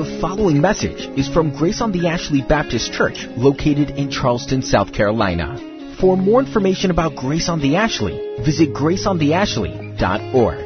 [0.00, 4.94] The following message is from Grace on the Ashley Baptist Church, located in Charleston, South
[4.94, 5.58] Carolina.
[6.00, 10.58] For more information about Grace on the Ashley, visit graceontheashley.org.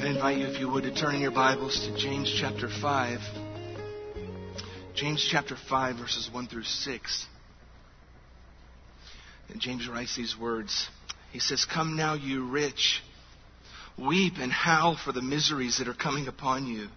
[0.00, 3.20] I invite you, if you would, to turn in your Bibles to James chapter 5.
[4.94, 7.26] James chapter 5, verses 1 through 6.
[9.50, 10.88] And James writes these words.
[11.30, 13.02] He says, Come now, you rich,
[13.98, 16.88] weep and howl for the miseries that are coming upon you.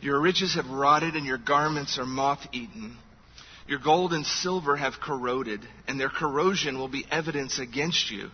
[0.00, 2.96] Your riches have rotted, and your garments are moth eaten.
[3.68, 8.30] Your gold and silver have corroded, and their corrosion will be evidence against you,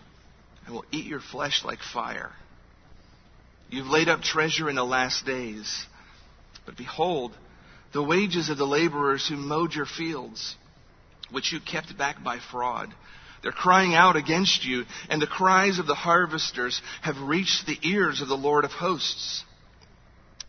[0.65, 2.31] and will eat your flesh like fire.
[3.69, 5.85] You've laid up treasure in the last days.
[6.65, 7.33] But behold,
[7.93, 10.55] the wages of the laborers who mowed your fields,
[11.29, 12.93] which you kept back by fraud,
[13.41, 18.21] they're crying out against you, and the cries of the harvesters have reached the ears
[18.21, 19.43] of the Lord of hosts.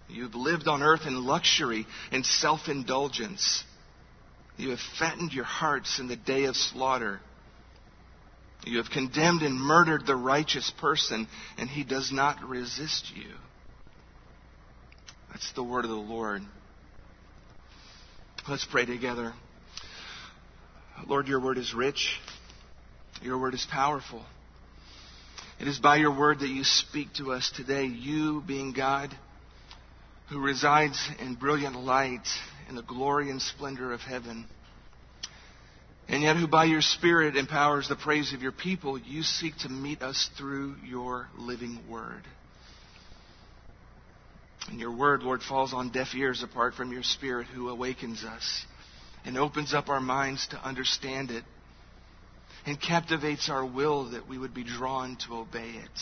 [0.09, 3.62] You've lived on earth in luxury and self indulgence.
[4.56, 7.20] You have fattened your hearts in the day of slaughter.
[8.65, 13.31] You have condemned and murdered the righteous person, and he does not resist you.
[15.31, 16.43] That's the word of the Lord.
[18.48, 19.33] Let's pray together.
[21.06, 22.19] Lord, your word is rich.
[23.23, 24.25] Your word is powerful.
[25.59, 27.85] It is by your word that you speak to us today.
[27.85, 29.15] You, being God,
[30.31, 32.27] who resides in brilliant light
[32.69, 34.47] in the glory and splendor of heaven
[36.11, 39.69] and yet who by your Spirit empowers the praise of your people, you seek to
[39.69, 42.25] meet us through your living word.
[44.69, 48.67] And your word, Lord, falls on deaf ears apart from your Spirit who awakens us
[49.25, 51.45] and opens up our minds to understand it
[52.66, 56.00] and captivates our will that we would be drawn to obey it.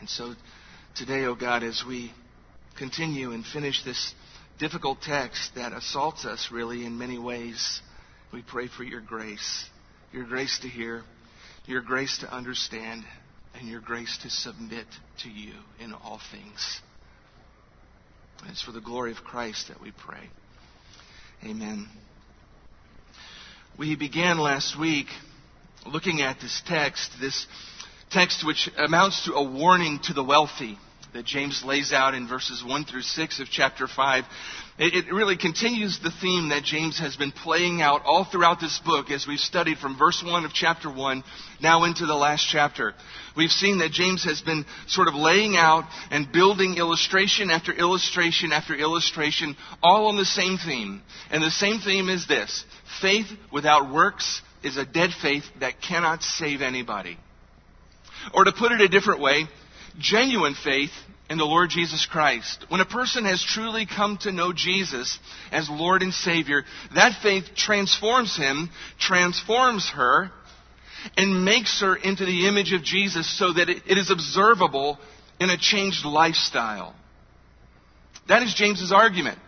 [0.00, 0.34] And so
[0.96, 2.12] today, O oh God, as we
[2.78, 4.14] continue and finish this
[4.60, 7.80] difficult text that assaults us, really, in many ways.
[8.32, 9.64] We pray for your grace,
[10.12, 11.02] your grace to hear,
[11.66, 13.04] your grace to understand,
[13.54, 14.86] and your grace to submit
[15.22, 16.80] to you in all things.
[18.42, 20.30] And it's for the glory of Christ that we pray.
[21.44, 21.88] Amen.
[23.78, 25.06] We began last week
[25.86, 27.46] looking at this text, this
[28.10, 30.78] text which amounts to a warning to the wealthy
[31.12, 34.24] that James lays out in verses 1 through 6 of chapter 5.
[34.78, 38.78] It, it, really continues the theme that James has been playing out all throughout this
[38.84, 41.24] book as we've studied from verse 1 of chapter 1
[41.60, 42.94] now into the last chapter.
[43.36, 48.52] We've seen that James has been sort of laying out and building illustration after illustration
[48.52, 51.02] after illustration, all on the same theme.
[51.30, 52.64] And the same theme is this
[53.02, 57.18] faith without works is a dead faith that cannot save anybody.
[58.34, 59.46] Or to put it a different way,
[59.98, 60.90] genuine faith
[61.28, 62.66] in the Lord Jesus Christ.
[62.68, 65.18] When a person has truly come to know Jesus
[65.52, 66.64] as Lord and Savior,
[66.94, 70.32] that faith transforms him, transforms her,
[71.16, 74.98] and makes her into the image of Jesus so that it is observable
[75.38, 76.94] in a changed lifestyle.
[78.28, 79.38] That is James's argument.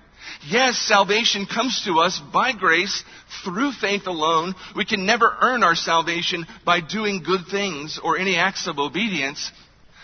[0.49, 3.05] Yes, salvation comes to us by grace
[3.45, 4.55] through faith alone.
[4.75, 9.51] We can never earn our salvation by doing good things or any acts of obedience.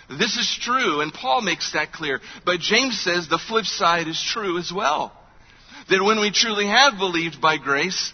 [0.08, 2.20] This is true, and Paul makes that clear.
[2.44, 5.12] But James says the flip side is true as well.
[5.90, 8.12] That when we truly have believed by grace,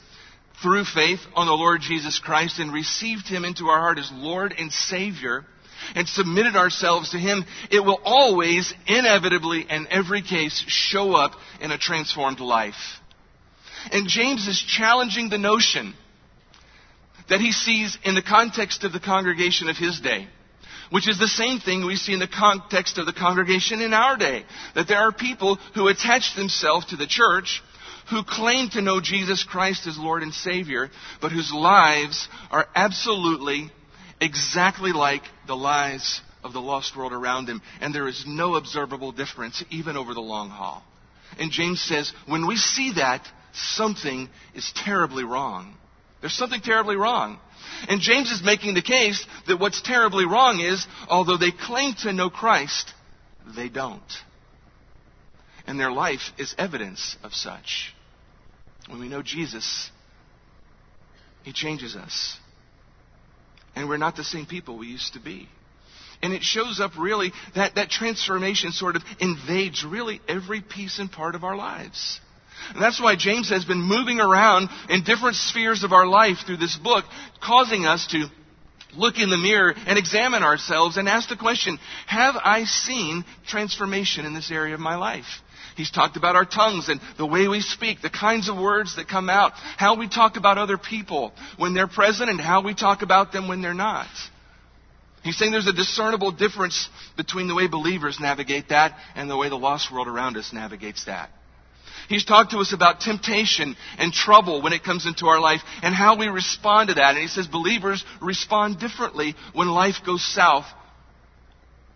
[0.63, 4.55] through faith on the Lord Jesus Christ, and received Him into our heart as Lord
[4.57, 5.45] and Savior,
[5.95, 11.71] and submitted ourselves to Him, it will always, inevitably, in every case, show up in
[11.71, 13.01] a transformed life.
[13.93, 15.95] And James is challenging the notion
[17.29, 20.29] that he sees in the context of the congregation of his day
[20.95, 24.17] which is the same thing we see in the context of the congregation in our
[24.17, 24.45] day.
[24.77, 27.65] That there are people who attach themselves to the church,
[28.11, 30.89] who claim to know Jesus Christ as Lord and Savior,
[31.21, 33.73] but whose lives are absolutely
[34.21, 37.61] exactly like the lives of the lost world around them.
[37.81, 40.85] And there is no observable difference, even over the long haul.
[41.41, 45.75] And James says, when we see that, something is terribly wrong.
[46.21, 47.41] There's something terribly wrong.
[47.89, 52.13] And James is making the case that what's terribly wrong is, although they claim to
[52.13, 52.93] know Christ,
[53.57, 54.03] they don't.
[55.67, 57.95] And their life is evidence of such.
[58.89, 59.91] When we know Jesus,
[61.43, 62.37] He changes us.
[63.75, 65.49] And we're not the same people we used to be.
[66.23, 71.11] And it shows up really, that, that transformation sort of invades really every piece and
[71.11, 72.21] part of our lives.
[72.75, 76.57] And that's why James has been moving around in different spheres of our life through
[76.59, 77.05] this book,
[77.43, 78.27] causing us to
[78.97, 84.25] look in the mirror and examine ourselves and ask the question, have I seen transformation
[84.25, 85.27] in this area of my life?
[85.77, 89.09] He's talked about our tongues and the way we speak, the kinds of words that
[89.09, 93.03] come out, how we talk about other people when they're present and how we talk
[93.03, 94.07] about them when they're not.
[95.25, 99.49] He's saying there's a discernible difference between the way believers navigate that and the way
[99.49, 101.31] the lost world around us navigates that.
[102.09, 105.95] He's talked to us about temptation and trouble when it comes into our life and
[105.95, 107.15] how we respond to that.
[107.15, 110.67] And he says believers respond differently when life goes south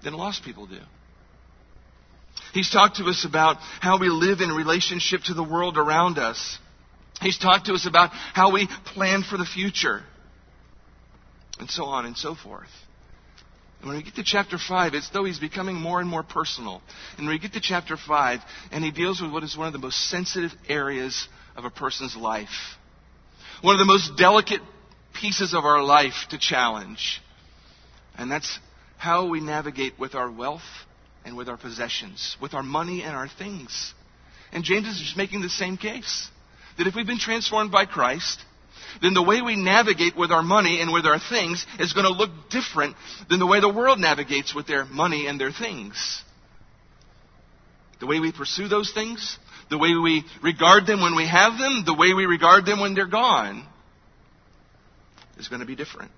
[0.02, 0.80] than lost people do.
[2.54, 6.58] He's talked to us about how we live in relationship to the world around us.
[7.20, 10.02] He's talked to us about how we plan for the future.
[11.58, 12.68] And so on and so forth.
[13.80, 16.82] And when we get to chapter 5, it's though he's becoming more and more personal.
[17.16, 18.40] And when we get to chapter 5,
[18.72, 22.16] and he deals with what is one of the most sensitive areas of a person's
[22.16, 22.76] life,
[23.62, 24.60] one of the most delicate
[25.20, 27.20] pieces of our life to challenge.
[28.16, 28.58] And that's
[28.96, 30.62] how we navigate with our wealth
[31.24, 33.94] and with our possessions, with our money and our things.
[34.52, 36.28] And James is just making the same case.
[36.78, 38.40] That if we've been transformed by Christ,
[39.02, 42.12] then the way we navigate with our money and with our things is going to
[42.12, 42.96] look different
[43.28, 46.22] than the way the world navigates with their money and their things.
[48.00, 49.38] The way we pursue those things,
[49.70, 52.94] the way we regard them when we have them, the way we regard them when
[52.94, 53.66] they're gone
[55.38, 56.10] is going to be different.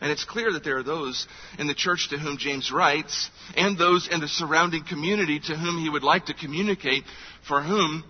[0.00, 1.28] And it's clear that there are those
[1.60, 5.78] in the church to whom James writes, and those in the surrounding community to whom
[5.78, 7.04] he would like to communicate,
[7.46, 8.02] for whom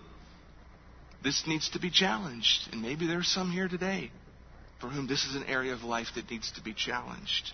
[1.22, 2.68] this needs to be challenged.
[2.72, 4.10] And maybe there's some here today
[4.80, 7.52] for whom this is an area of life that needs to be challenged.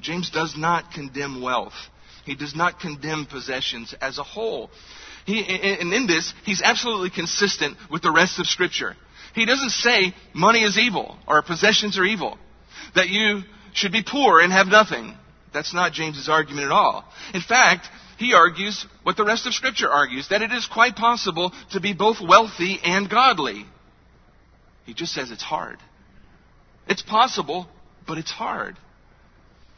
[0.00, 1.74] James does not condemn wealth.
[2.24, 4.70] He does not condemn possessions as a whole.
[5.26, 8.96] He, and in this, he's absolutely consistent with the rest of Scripture.
[9.34, 12.38] He doesn't say money is evil or possessions are evil,
[12.94, 13.42] that you
[13.74, 15.16] should be poor and have nothing.
[15.54, 17.04] That's not James's argument at all.
[17.34, 17.88] In fact,
[18.18, 21.92] he argues what the rest of Scripture argues that it is quite possible to be
[21.92, 23.64] both wealthy and godly.
[24.84, 25.78] He just says it's hard.
[26.88, 27.68] It's possible,
[28.06, 28.76] but it's hard.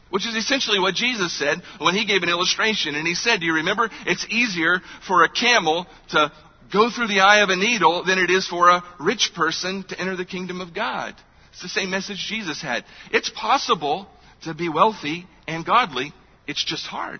[0.09, 2.95] Which is essentially what Jesus said when he gave an illustration.
[2.95, 3.89] And he said, Do you remember?
[4.05, 6.31] It's easier for a camel to
[6.71, 9.99] go through the eye of a needle than it is for a rich person to
[9.99, 11.15] enter the kingdom of God.
[11.51, 12.83] It's the same message Jesus had.
[13.11, 14.07] It's possible
[14.43, 16.13] to be wealthy and godly,
[16.47, 17.19] it's just hard.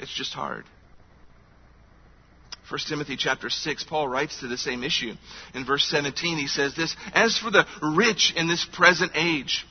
[0.00, 0.64] It's just hard.
[2.70, 5.12] 1 Timothy chapter 6, Paul writes to the same issue.
[5.54, 9.66] In verse 17, he says this As for the rich in this present age,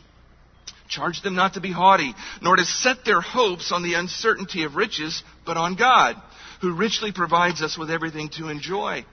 [0.87, 4.75] charge them not to be haughty, nor to set their hopes on the uncertainty of
[4.75, 6.15] riches, but on God,
[6.61, 9.05] who richly provides us with everything to enjoy.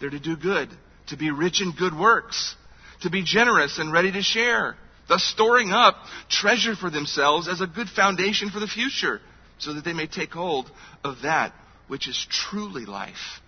[0.00, 0.68] They're to do good,
[1.06, 2.54] to be rich in good works,
[3.02, 4.76] to be generous and ready to share,
[5.08, 5.94] thus storing up
[6.28, 9.20] treasure for themselves as a good foundation for the future
[9.60, 10.70] so that they may take hold
[11.04, 11.52] of that
[11.88, 13.40] which is truly life.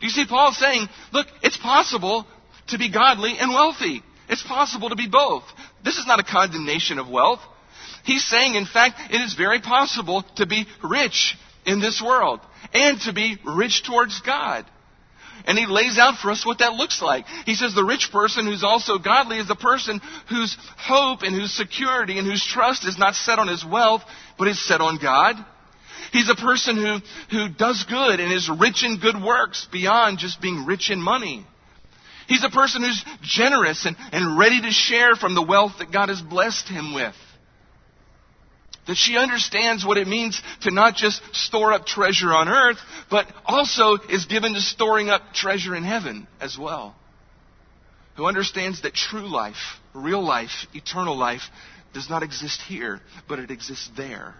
[0.00, 2.26] Do you see Paul saying, look, it's possible
[2.68, 4.02] to be godly and wealthy.
[4.28, 5.44] It's possible to be both.
[5.84, 7.40] This is not a condemnation of wealth.
[8.04, 12.40] He's saying, in fact, it is very possible to be rich in this world
[12.72, 14.66] and to be rich towards God.
[15.46, 17.26] And he lays out for us what that looks like.
[17.44, 21.52] He says the rich person who's also godly is the person whose hope and whose
[21.52, 24.02] security and whose trust is not set on his wealth,
[24.38, 25.36] but is set on God.
[26.12, 26.98] He's a person who,
[27.30, 31.46] who does good and is rich in good works beyond just being rich in money.
[32.28, 36.08] He's a person who's generous and, and ready to share from the wealth that God
[36.08, 37.14] has blessed him with.
[38.86, 42.78] That she understands what it means to not just store up treasure on earth,
[43.10, 46.94] but also is given to storing up treasure in heaven as well.
[48.16, 51.42] Who understands that true life, real life, eternal life,
[51.96, 54.34] does not exist here, but it exists there.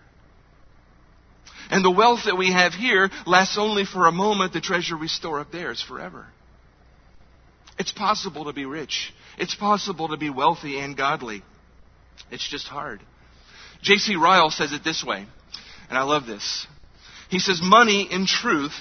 [1.71, 4.53] And the wealth that we have here lasts only for a moment.
[4.53, 6.27] The treasure we store up there is forever.
[7.79, 9.11] It's possible to be rich.
[9.39, 11.43] It's possible to be wealthy and godly.
[12.31, 13.01] It's just hard.
[13.81, 14.17] J.C.
[14.17, 15.25] Ryle says it this way,
[15.89, 16.67] and I love this.
[17.31, 18.75] He says, Money, in truth,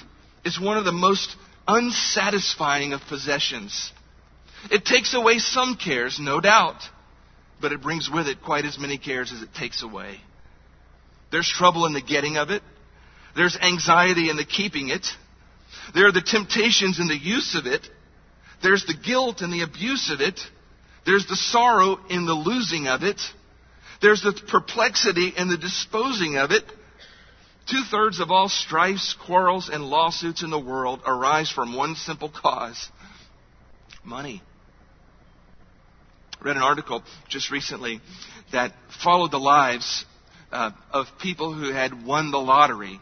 [0.44, 1.34] is one of the most
[1.66, 3.90] unsatisfying of possessions.
[4.70, 6.82] It takes away some cares, no doubt,
[7.60, 10.20] but it brings with it quite as many cares as it takes away.
[11.32, 12.62] There's trouble in the getting of it,
[13.34, 15.06] there's anxiety in the keeping it,
[15.94, 17.86] there are the temptations in the use of it,
[18.62, 20.40] there's the guilt and the abuse of it,
[21.06, 23.20] there's the sorrow in the losing of it.
[24.02, 26.64] There's the perplexity in the disposing of it.
[27.70, 32.28] Two thirds of all strifes, quarrels, and lawsuits in the world arise from one simple
[32.28, 32.90] cause
[34.04, 34.42] money.
[36.46, 38.00] Read an article just recently
[38.52, 38.72] that
[39.02, 40.04] followed the lives
[40.52, 43.00] uh, of people who had won the lottery.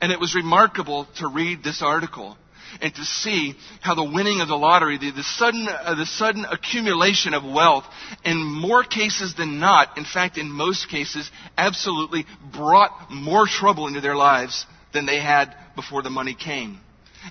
[0.00, 2.38] And it was remarkable to read this article
[2.80, 6.44] and to see how the winning of the lottery, the, the sudden, uh, the sudden
[6.44, 7.84] accumulation of wealth,
[8.24, 14.00] in more cases than not, in fact, in most cases, absolutely brought more trouble into
[14.00, 16.78] their lives than they had before the money came.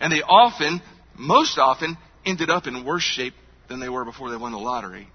[0.01, 0.81] And they often,
[1.17, 3.33] most often, ended up in worse shape
[3.69, 5.07] than they were before they won the lottery.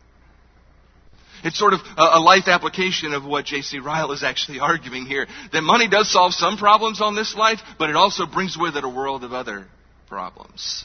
[1.44, 3.78] It's sort of a life application of what J.C.
[3.78, 5.26] Ryle is actually arguing here.
[5.52, 8.84] That money does solve some problems on this life, but it also brings with it
[8.84, 9.66] a world of other
[10.08, 10.84] problems.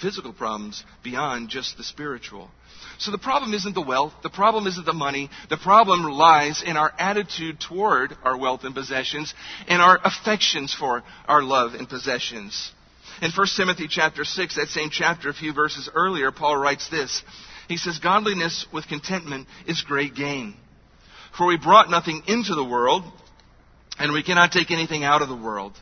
[0.00, 2.50] Physical problems beyond just the spiritual.
[2.98, 6.76] So the problem isn't the wealth, the problem isn't the money, the problem lies in
[6.76, 9.34] our attitude toward our wealth and possessions
[9.66, 12.72] and our affections for our love and possessions.
[13.20, 17.22] In 1 Timothy chapter 6, that same chapter, a few verses earlier, Paul writes this.
[17.68, 20.54] He says, Godliness with contentment is great gain.
[21.36, 23.02] For we brought nothing into the world,
[23.98, 25.72] and we cannot take anything out of the world.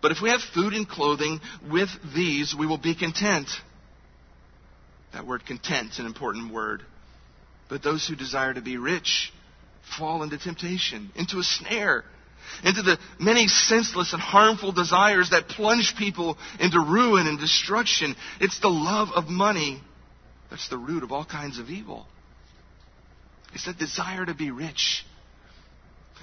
[0.00, 3.48] But if we have food and clothing, with these we will be content.
[5.12, 6.82] That word content is an important word.
[7.68, 9.32] But those who desire to be rich
[9.98, 12.04] fall into temptation, into a snare,
[12.64, 18.14] into the many senseless and harmful desires that plunge people into ruin and destruction.
[18.40, 19.82] It's the love of money
[20.50, 22.06] that's the root of all kinds of evil.
[23.54, 25.04] It's that desire to be rich,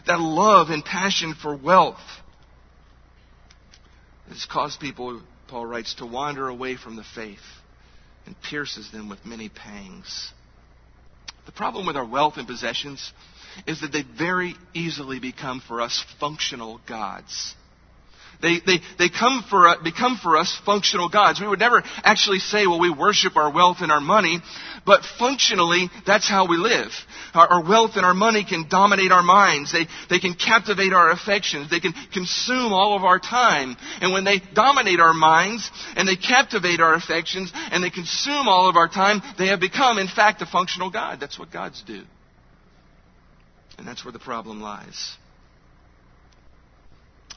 [0.05, 1.99] that love and passion for wealth
[4.29, 7.39] has caused people, Paul writes, to wander away from the faith
[8.25, 10.31] and pierces them with many pangs.
[11.45, 13.13] The problem with our wealth and possessions
[13.65, 17.55] is that they very easily become for us functional gods.
[18.41, 21.41] They, they, they come for, uh, become for us functional gods.
[21.41, 24.39] We would never actually say, well, we worship our wealth and our money,
[24.85, 26.91] but functionally, that's how we live.
[27.33, 29.71] Our, our wealth and our money can dominate our minds.
[29.71, 31.69] They, they can captivate our affections.
[31.69, 33.75] They can consume all of our time.
[34.01, 38.69] And when they dominate our minds and they captivate our affections and they consume all
[38.69, 41.19] of our time, they have become, in fact, a functional God.
[41.19, 42.03] That's what gods do.
[43.77, 45.17] And that's where the problem lies.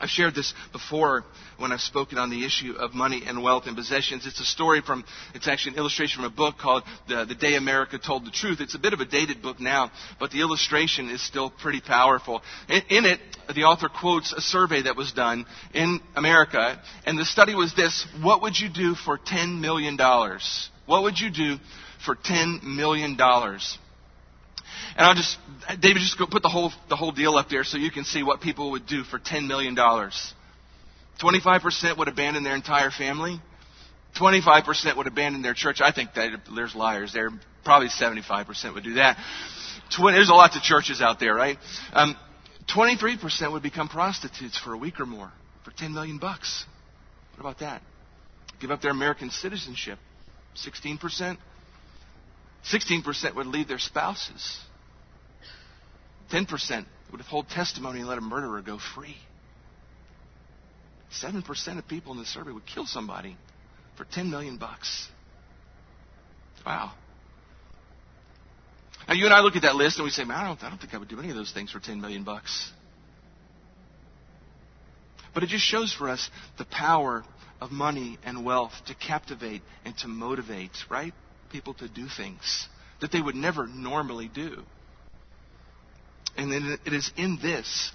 [0.00, 1.24] I've shared this before
[1.58, 4.26] when I've spoken on the issue of money and wealth and possessions.
[4.26, 5.04] It's a story from,
[5.34, 8.60] it's actually an illustration from a book called The, the Day America Told the Truth.
[8.60, 12.40] It's a bit of a dated book now, but the illustration is still pretty powerful.
[12.70, 13.20] In, in it,
[13.54, 15.44] the author quotes a survey that was done
[15.74, 19.98] in America, and the study was this, what would you do for $10 million?
[20.86, 21.56] What would you do
[22.06, 23.18] for $10 million?
[24.96, 25.38] And I'll just,
[25.80, 28.22] David, just go put the whole, the whole deal up there so you can see
[28.22, 29.76] what people would do for $10 million.
[29.76, 33.40] 25% would abandon their entire family.
[34.18, 35.80] 25% would abandon their church.
[35.80, 37.30] I think that there's liars there.
[37.64, 39.16] Probably 75% would do that.
[39.96, 41.58] There's a lot of churches out there, right?
[41.92, 42.16] Um,
[42.74, 45.32] 23% would become prostitutes for a week or more
[45.64, 46.64] for 10 million bucks.
[47.32, 47.82] What about that?
[48.60, 49.98] Give up their American citizenship.
[50.56, 51.36] 16%.
[52.64, 54.60] 16% would leave their spouses.
[56.32, 59.16] 10% would withhold testimony and let a murderer go free.
[61.12, 63.36] 7% of people in the survey would kill somebody
[63.96, 65.08] for 10 million bucks.
[66.64, 66.92] Wow.
[69.08, 70.68] Now you and I look at that list and we say, man, I don't, I
[70.68, 72.70] don't think I would do any of those things for 10 million bucks.
[75.34, 77.24] But it just shows for us the power
[77.60, 81.12] of money and wealth to captivate and to motivate, right?
[81.50, 82.68] People to do things
[83.00, 84.62] that they would never normally do.
[86.36, 87.92] And it is in this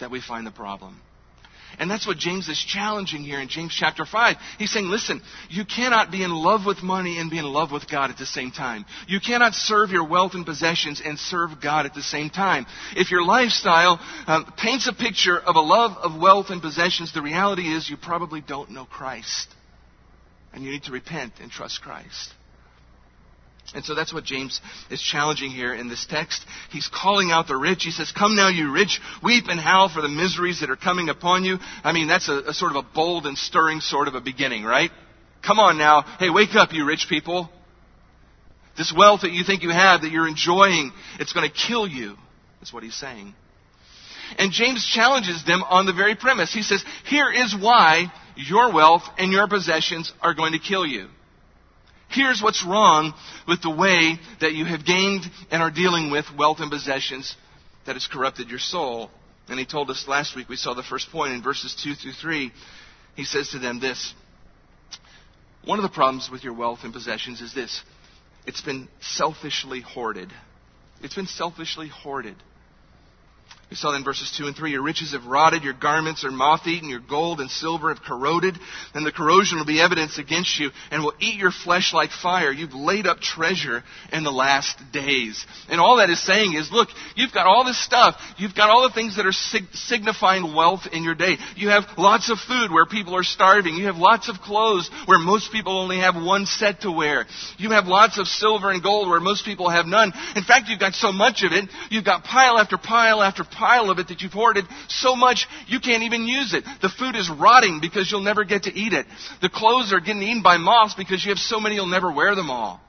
[0.00, 1.00] that we find the problem.
[1.78, 4.36] And that's what James is challenging here in James chapter 5.
[4.58, 7.88] He's saying, listen, you cannot be in love with money and be in love with
[7.90, 8.84] God at the same time.
[9.08, 12.66] You cannot serve your wealth and possessions and serve God at the same time.
[12.94, 17.22] If your lifestyle um, paints a picture of a love of wealth and possessions, the
[17.22, 19.48] reality is you probably don't know Christ.
[20.52, 22.34] And you need to repent and trust Christ.
[23.74, 24.60] And so that's what James
[24.90, 26.44] is challenging here in this text.
[26.70, 27.84] He's calling out the rich.
[27.84, 31.08] He says, Come now, you rich, weep and howl for the miseries that are coming
[31.08, 31.58] upon you.
[31.82, 34.64] I mean, that's a, a sort of a bold and stirring sort of a beginning,
[34.64, 34.90] right?
[35.44, 36.02] Come on now.
[36.18, 37.48] Hey, wake up, you rich people.
[38.76, 42.16] This wealth that you think you have, that you're enjoying, it's going to kill you.
[42.60, 43.34] That's what he's saying.
[44.38, 46.52] And James challenges them on the very premise.
[46.52, 51.08] He says, Here is why your wealth and your possessions are going to kill you.
[52.12, 53.14] Here's what's wrong
[53.48, 57.34] with the way that you have gained and are dealing with wealth and possessions
[57.86, 59.10] that has corrupted your soul.
[59.48, 62.12] And he told us last week, we saw the first point in verses 2 through
[62.12, 62.52] 3.
[63.16, 64.14] He says to them this
[65.64, 67.82] One of the problems with your wealth and possessions is this
[68.46, 70.30] it's been selfishly hoarded.
[71.02, 72.36] It's been selfishly hoarded.
[73.72, 74.70] We saw in verses 2 and 3.
[74.70, 78.54] Your riches have rotted, your garments are moth eaten, your gold and silver have corroded,
[78.92, 82.52] and the corrosion will be evidence against you and will eat your flesh like fire.
[82.52, 85.46] You've laid up treasure in the last days.
[85.70, 88.16] And all that is saying is, look, you've got all this stuff.
[88.36, 91.38] You've got all the things that are sig- signifying wealth in your day.
[91.56, 93.76] You have lots of food where people are starving.
[93.76, 97.24] You have lots of clothes where most people only have one set to wear.
[97.56, 100.12] You have lots of silver and gold where most people have none.
[100.36, 103.61] In fact, you've got so much of it, you've got pile after pile after pile
[103.62, 106.64] pile of it that you've hoarded so much you can't even use it.
[106.82, 109.06] The food is rotting because you'll never get to eat it.
[109.40, 112.34] The clothes are getting eaten by moths because you have so many you'll never wear
[112.34, 112.80] them all.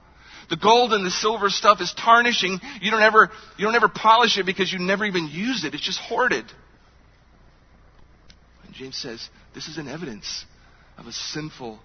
[0.49, 2.59] The gold and the silver stuff is tarnishing.
[2.81, 5.75] You don't ever, you don't ever polish it because you never even use it.
[5.75, 6.45] It's just hoarded.
[8.65, 10.45] And James says this is an evidence
[10.97, 11.79] of a sinful,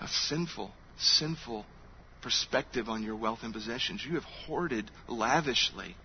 [0.00, 1.64] a sinful, sinful
[2.20, 4.04] perspective on your wealth and possessions.
[4.04, 5.96] You have hoarded lavishly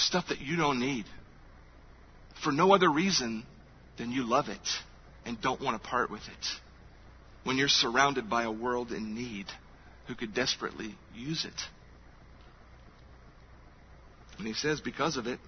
[0.00, 1.04] stuff that you don't need
[2.42, 3.44] for no other reason
[3.98, 4.68] than you love it
[5.26, 6.46] and don't want to part with it.
[7.44, 9.46] When you're surrounded by a world in need
[10.06, 11.60] who could desperately use it.
[14.38, 15.38] And he says, because of it,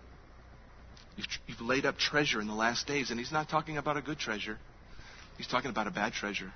[1.16, 3.11] you've, laid up treasure in the last days.
[3.11, 4.59] And he's not talking about a good treasure,
[5.37, 6.52] he's talking about a bad treasure.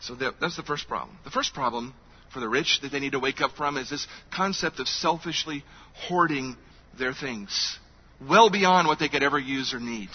[0.00, 1.16] So that, that's the first problem.
[1.24, 1.94] The first problem
[2.32, 5.64] for the rich that they need to wake up from is this concept of selfishly
[6.08, 6.56] hoarding
[6.98, 7.78] their things,
[8.28, 10.08] well beyond what they could ever use or need.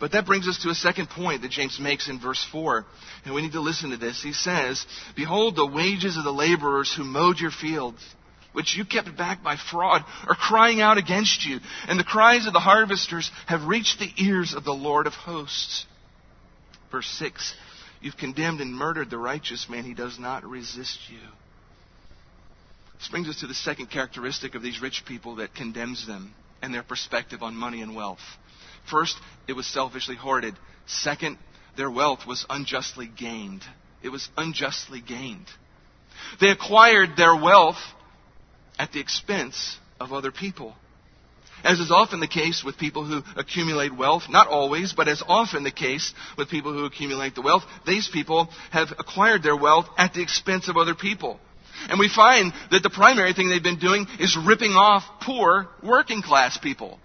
[0.00, 2.84] But that brings us to a second point that James makes in verse 4.
[3.24, 4.22] And we need to listen to this.
[4.22, 4.84] He says,
[5.16, 8.02] Behold, the wages of the laborers who mowed your fields,
[8.52, 11.60] which you kept back by fraud, are crying out against you.
[11.86, 15.86] And the cries of the harvesters have reached the ears of the Lord of hosts.
[16.90, 17.54] Verse 6
[18.04, 19.84] You've condemned and murdered the righteous man.
[19.84, 21.26] He does not resist you.
[22.98, 26.74] This brings us to the second characteristic of these rich people that condemns them and
[26.74, 28.20] their perspective on money and wealth.
[28.90, 29.16] First,
[29.48, 30.54] it was selfishly hoarded.
[30.84, 31.38] Second,
[31.78, 33.62] their wealth was unjustly gained.
[34.02, 35.46] It was unjustly gained.
[36.42, 37.80] They acquired their wealth
[38.78, 40.76] at the expense of other people.
[41.64, 45.64] As is often the case with people who accumulate wealth, not always, but as often
[45.64, 50.12] the case with people who accumulate the wealth, these people have acquired their wealth at
[50.12, 51.40] the expense of other people.
[51.88, 56.20] And we find that the primary thing they've been doing is ripping off poor working
[56.20, 56.98] class people.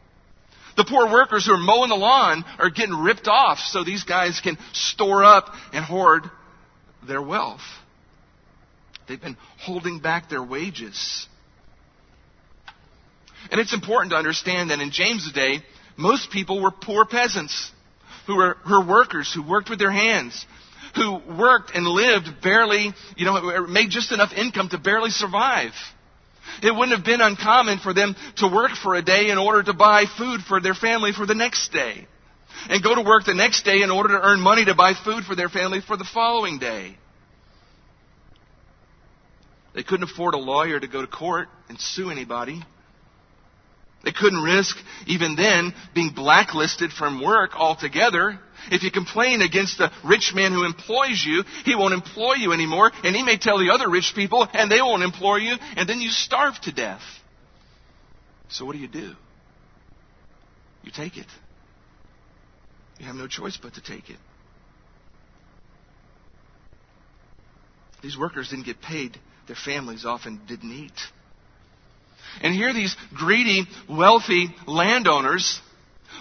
[0.75, 4.41] The poor workers who are mowing the lawn are getting ripped off so these guys
[4.41, 6.23] can store up and hoard
[7.07, 7.61] their wealth.
[9.07, 11.27] They've been holding back their wages.
[13.51, 15.63] And it's important to understand that in James' day,
[15.97, 17.71] most people were poor peasants
[18.27, 20.45] who were, who were workers, who worked with their hands,
[20.95, 25.71] who worked and lived barely, you know, made just enough income to barely survive.
[26.61, 29.73] It wouldn't have been uncommon for them to work for a day in order to
[29.73, 32.07] buy food for their family for the next day.
[32.69, 35.23] And go to work the next day in order to earn money to buy food
[35.23, 36.97] for their family for the following day.
[39.73, 42.61] They couldn't afford a lawyer to go to court and sue anybody.
[44.03, 48.39] They couldn't risk, even then, being blacklisted from work altogether.
[48.71, 52.91] If you complain against the rich man who employs you, he won't employ you anymore,
[53.03, 55.99] and he may tell the other rich people, and they won't employ you, and then
[55.99, 57.01] you starve to death.
[58.47, 59.13] So what do you do?
[60.83, 61.27] You take it.
[62.99, 64.17] You have no choice but to take it.
[68.01, 69.19] These workers didn't get paid.
[69.47, 70.93] Their families often didn't eat.
[72.41, 75.61] And here these greedy, wealthy landowners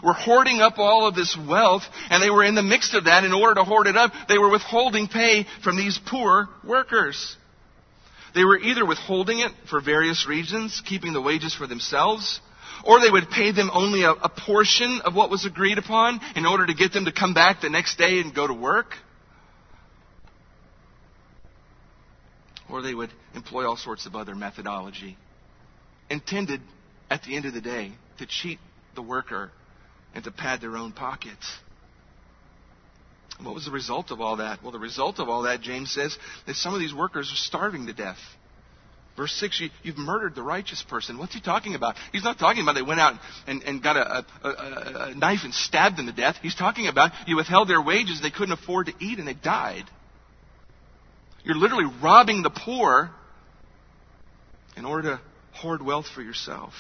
[0.03, 3.25] were hoarding up all of this wealth, and they were in the midst of that.
[3.25, 7.37] In order to hoard it up, they were withholding pay from these poor workers.
[8.35, 12.41] They were either withholding it for various reasons, keeping the wages for themselves,
[12.85, 16.47] or they would pay them only a, a portion of what was agreed upon in
[16.47, 18.95] order to get them to come back the next day and go to work.
[22.71, 25.17] Or they would employ all sorts of other methodology
[26.11, 26.61] intended
[27.11, 28.59] at the end of the day to cheat
[28.95, 29.51] the worker
[30.15, 31.59] and to pad their own pockets.
[33.41, 34.63] What was the result of all that?
[34.63, 36.17] Well, the result of all that, James says,
[36.47, 38.19] that some of these workers are starving to death.
[39.17, 41.19] Verse 6, you, have murdered the righteous person.
[41.19, 41.97] What's he talking about?
[42.13, 43.15] He's not talking about they went out
[43.49, 46.37] and, and got a, a, a, a knife and stabbed them to death.
[46.41, 49.85] He's talking about you withheld their wages, they couldn't afford to eat, and they died.
[51.45, 53.11] You're literally robbing the poor
[54.77, 55.21] in order to
[55.61, 56.73] hoard wealth for yourself.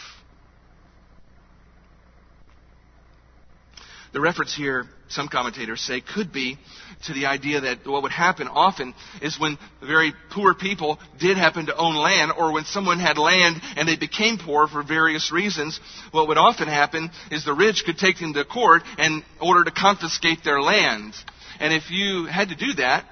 [4.12, 6.58] The reference here some commentators say, could be
[7.06, 11.66] to the idea that what would happen often is when very poor people did happen
[11.66, 15.80] to own land, or when someone had land and they became poor for various reasons,
[16.10, 19.70] what would often happen is the rich could take them to court in order to
[19.70, 21.14] confiscate their land.
[21.60, 23.04] And if you had to do that,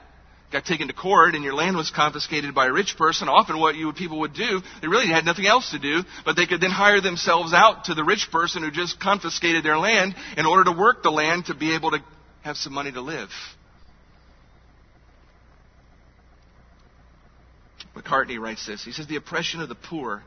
[0.52, 3.74] got taken to court and your land was confiscated by a rich person, often what
[3.74, 6.70] you people would do, they really had nothing else to do, but they could then
[6.70, 10.72] hire themselves out to the rich person who just confiscated their land in order to
[10.72, 11.98] work the land to be able to
[12.42, 13.28] have some money to live.
[17.96, 18.84] McCartney writes this.
[18.84, 20.22] He says, The oppression of the poor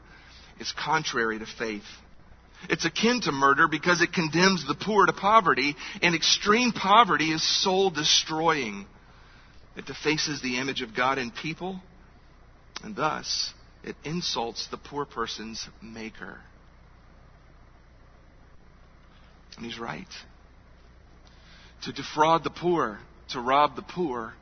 [0.60, 1.84] is contrary to faith.
[2.69, 7.63] It's akin to murder because it condemns the poor to poverty, and extreme poverty is
[7.63, 8.86] soul destroying.
[9.75, 11.79] It defaces the image of God in people,
[12.84, 13.53] and thus
[13.84, 16.39] it insults the poor person's maker.
[19.55, 20.08] And he's right.
[21.84, 24.34] To defraud the poor, to rob the poor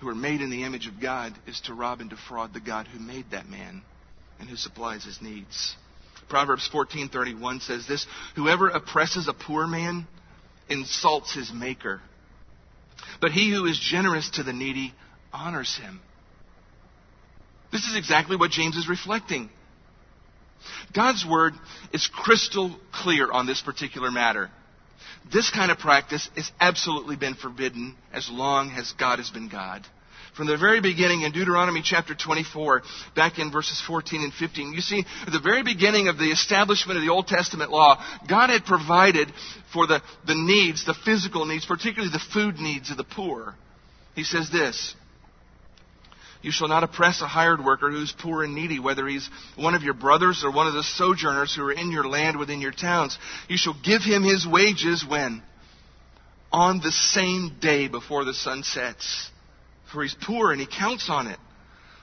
[0.00, 2.86] who are made in the image of God, is to rob and defraud the God
[2.86, 3.82] who made that man
[4.38, 5.74] and who supplies his needs.
[6.28, 10.06] Proverbs 14:31 says this, whoever oppresses a poor man
[10.68, 12.00] insults his maker.
[13.20, 14.94] But he who is generous to the needy
[15.32, 16.00] honors him.
[17.70, 19.50] This is exactly what James is reflecting.
[20.94, 21.54] God's word
[21.92, 24.50] is crystal clear on this particular matter.
[25.32, 29.86] This kind of practice has absolutely been forbidden as long as God has been God.
[30.38, 32.82] From the very beginning in Deuteronomy chapter 24,
[33.16, 36.96] back in verses 14 and 15, you see, at the very beginning of the establishment
[36.96, 39.32] of the Old Testament law, God had provided
[39.72, 43.56] for the, the needs, the physical needs, particularly the food needs of the poor.
[44.14, 44.94] He says this,
[46.40, 49.82] you shall not oppress a hired worker who's poor and needy, whether he's one of
[49.82, 53.18] your brothers or one of the sojourners who are in your land within your towns.
[53.48, 55.42] You shall give him his wages when?
[56.52, 59.32] On the same day before the sun sets
[59.92, 61.38] for he's poor and he counts on it,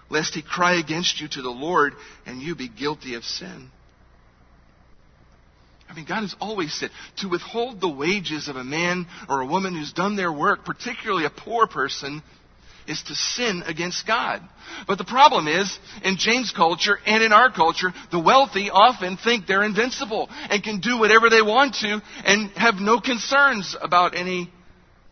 [0.10, 1.93] lest he cry against you to the Lord
[2.26, 3.69] and you be guilty of sin.
[5.88, 9.45] I mean, God has always said to withhold the wages of a man or a
[9.45, 12.24] woman who's done their work, particularly a poor person,
[12.88, 14.41] is to sin against God.
[14.88, 19.48] But the problem is, in James' culture and in our culture, the wealthy often think
[19.48, 24.52] they're invincible and can do whatever they want to and have no concerns about any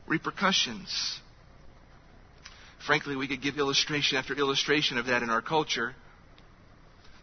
[0.07, 1.19] repercussions.
[2.85, 5.95] Frankly, we could give illustration after illustration of that in our culture.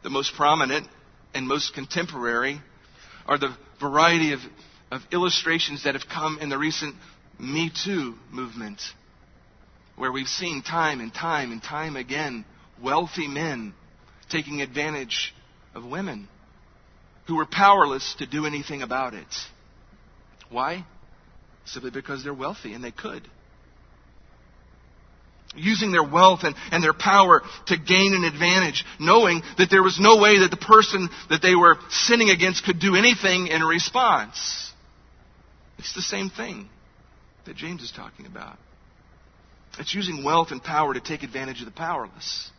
[0.03, 0.87] The most prominent
[1.35, 2.61] and most contemporary
[3.27, 4.40] are the variety of,
[4.90, 6.94] of illustrations that have come in the recent
[7.38, 8.81] Me Too movement,
[9.96, 12.44] where we've seen time and time and time again
[12.83, 13.75] wealthy men
[14.31, 15.35] taking advantage
[15.75, 16.29] of women
[17.27, 19.27] who were powerless to do anything about it.
[20.49, 20.87] Why?
[21.66, 23.29] Simply because they're wealthy and they could
[25.56, 29.98] using their wealth and, and their power to gain an advantage, knowing that there was
[30.00, 34.72] no way that the person that they were sinning against could do anything in response.
[35.78, 36.68] It's the same thing
[37.46, 38.58] that James is talking about.
[39.78, 42.50] It's using wealth and power to take advantage of the powerless.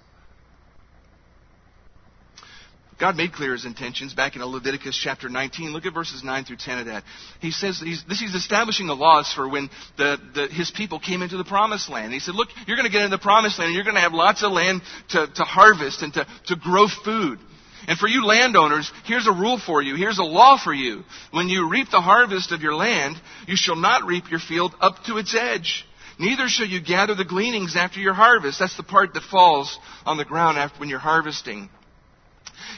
[3.02, 5.74] God made clear his intentions back in Leviticus chapter 19.
[5.74, 7.04] Look at verses 9 through 10 of that.
[7.40, 11.24] He says he's, this, he's establishing the laws for when the, the, his people came
[11.24, 12.14] into the promised land.
[12.14, 14.02] He said, look, you're going to get into the promised land and you're going to
[14.02, 17.40] have lots of land to, to harvest and to, to grow food.
[17.88, 19.96] And for you landowners, here's a rule for you.
[19.96, 21.02] Here's a law for you.
[21.32, 23.16] When you reap the harvest of your land,
[23.48, 25.88] you shall not reap your field up to its edge.
[26.20, 28.60] Neither shall you gather the gleanings after your harvest.
[28.60, 31.68] That's the part that falls on the ground after when you're harvesting.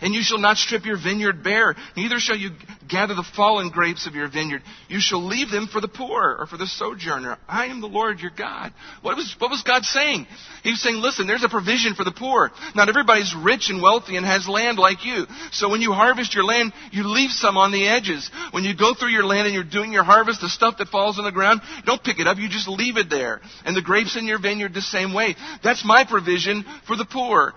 [0.01, 2.51] And you shall not strip your vineyard bare, neither shall you
[2.89, 4.61] gather the fallen grapes of your vineyard.
[4.87, 7.37] You shall leave them for the poor or for the sojourner.
[7.47, 8.73] I am the Lord your God.
[9.01, 10.27] What was, what was God saying?
[10.63, 12.51] He was saying, listen, there's a provision for the poor.
[12.75, 15.25] Not everybody's rich and wealthy and has land like you.
[15.51, 18.29] So when you harvest your land, you leave some on the edges.
[18.51, 21.17] When you go through your land and you're doing your harvest, the stuff that falls
[21.17, 23.41] on the ground, don't pick it up, you just leave it there.
[23.65, 25.35] And the grapes in your vineyard the same way.
[25.63, 27.53] That's my provision for the poor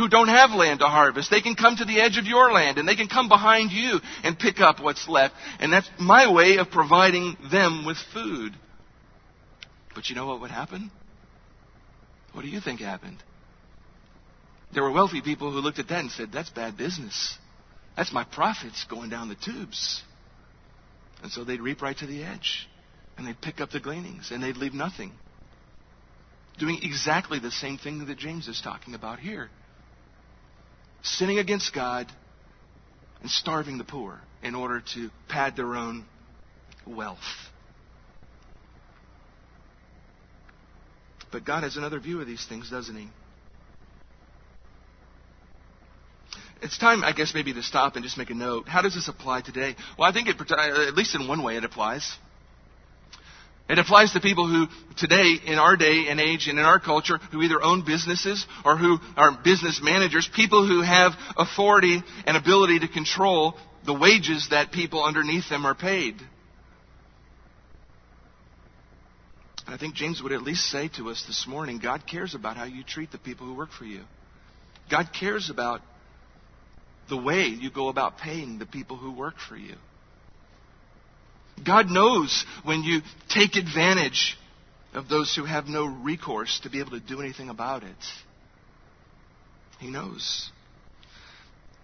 [0.00, 1.30] who don't have land to harvest.
[1.30, 4.00] They can come to the edge of your land and they can come behind you
[4.24, 5.34] and pick up what's left.
[5.58, 8.54] And that's my way of providing them with food.
[9.94, 10.90] But you know what would happen?
[12.32, 13.22] What do you think happened?
[14.72, 17.36] There were wealthy people who looked at that and said, That's bad business.
[17.94, 20.00] That's my profits going down the tubes.
[21.22, 22.66] And so they'd reap right to the edge.
[23.18, 25.12] And they'd pick up the gleanings and they'd leave nothing.
[26.58, 29.50] Doing exactly the same thing that James is talking about here
[31.02, 32.06] sinning against God
[33.20, 36.04] and starving the poor in order to pad their own
[36.86, 37.18] wealth.
[41.30, 43.08] But God has another view of these things, doesn't He?
[46.62, 48.68] It's time, I guess, maybe to stop and just make a note.
[48.68, 49.76] How does this apply today?
[49.98, 52.16] Well, I think it, uh, at least in one way, it applies.
[53.70, 57.18] It applies to people who today, in our day and age and in our culture,
[57.30, 62.80] who either own businesses or who are business managers, people who have authority and ability
[62.80, 63.54] to control
[63.86, 66.16] the wages that people underneath them are paid.
[69.68, 72.64] I think James would at least say to us this morning God cares about how
[72.64, 74.02] you treat the people who work for you.
[74.90, 75.80] God cares about
[77.08, 79.76] the way you go about paying the people who work for you.
[81.64, 84.36] God knows when you take advantage
[84.94, 87.96] of those who have no recourse to be able to do anything about it.
[89.78, 90.50] He knows.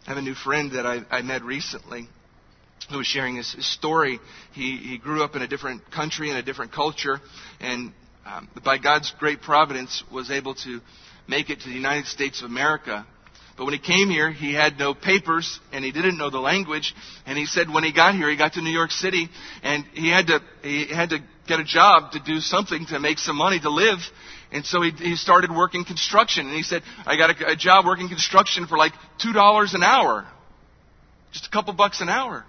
[0.06, 2.08] I have a new friend that I, I met recently
[2.90, 4.20] who was sharing his, his story.
[4.52, 7.20] He, he grew up in a different country and a different culture,
[7.60, 7.92] and
[8.24, 10.80] um, by God's great providence was able to
[11.28, 13.06] make it to the United States of America.
[13.56, 16.94] But when he came here, he had no papers and he didn't know the language.
[17.24, 19.28] And he said when he got here, he got to New York City
[19.62, 23.18] and he had to he had to get a job to do something to make
[23.18, 23.98] some money to live.
[24.52, 26.46] And so he, he started working construction.
[26.46, 29.82] And he said, I got a, a job working construction for like two dollars an
[29.82, 30.26] hour,
[31.32, 32.44] just a couple bucks an hour.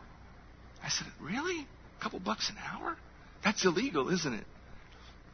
[0.83, 1.65] I said, Really?
[1.99, 2.97] A couple bucks an hour?
[3.45, 4.45] That's illegal, isn't it?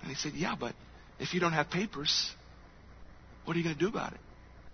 [0.01, 0.75] And he said, Yeah, but
[1.19, 2.31] if you don't have papers,
[3.45, 4.19] what are you going to do about it?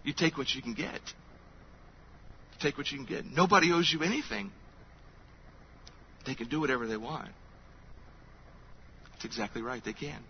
[0.04, 0.94] You take what you can get.
[0.94, 3.26] You take what you can get.
[3.26, 4.52] Nobody owes you anything.
[6.26, 7.30] They can do whatever they want.
[9.14, 9.84] That's exactly right.
[9.84, 10.22] They can.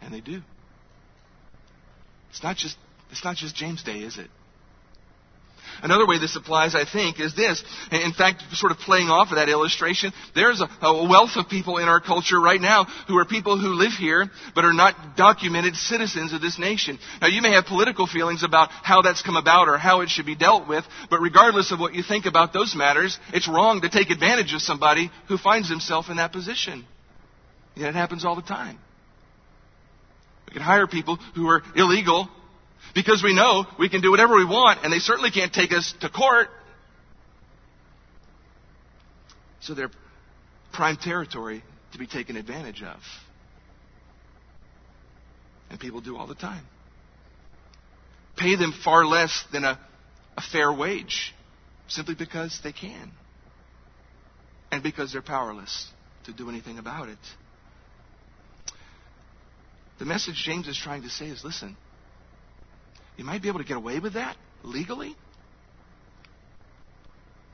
[0.00, 0.42] And they do.
[2.30, 2.76] It's not just
[3.10, 4.30] it's not just James Day, is it?
[5.82, 7.62] Another way this applies, I think, is this.
[7.92, 11.78] In fact, sort of playing off of that illustration, there's a, a, wealth of people
[11.78, 15.76] in our culture right now who are people who live here but are not documented
[15.76, 16.98] citizens of this nation.
[17.20, 20.26] Now, you may have political feelings about how that's come about or how it should
[20.26, 23.88] be dealt with, but regardless of what you think about those matters, it's wrong to
[23.88, 26.84] take advantage of somebody who finds himself in that position.
[27.76, 28.78] And it happens all the time.
[30.48, 32.28] We can hire people who are illegal
[32.94, 35.94] because we know we can do whatever we want, and they certainly can't take us
[36.00, 36.48] to court.
[39.60, 39.90] So they're
[40.72, 41.62] prime territory
[41.92, 43.00] to be taken advantage of.
[45.70, 46.64] And people do all the time.
[48.36, 49.78] Pay them far less than a,
[50.36, 51.34] a fair wage
[51.88, 53.10] simply because they can.
[54.70, 55.88] And because they're powerless
[56.26, 57.18] to do anything about it.
[59.98, 61.76] The message James is trying to say is listen,
[63.18, 65.14] you might be able to get away with that legally.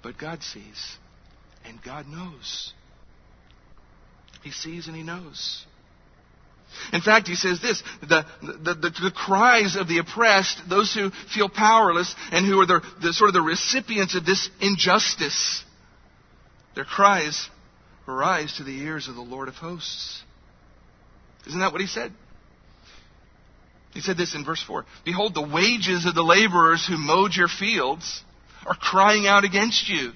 [0.03, 0.97] But God sees.
[1.65, 2.73] And God knows.
[4.43, 5.65] He sees and He knows.
[6.93, 11.11] In fact, he says this the, the, the, the, cries of the oppressed, those who
[11.33, 15.63] feel powerless and who are the, the sort of the recipients of this injustice,
[16.75, 17.49] their cries
[18.09, 20.23] arise to the ears of the Lord of hosts.
[21.47, 22.13] Isn't that what he said?
[23.95, 27.49] He said this in verse 4 Behold, the wages of the laborers who mowed your
[27.49, 28.23] fields
[28.67, 30.13] are crying out against you.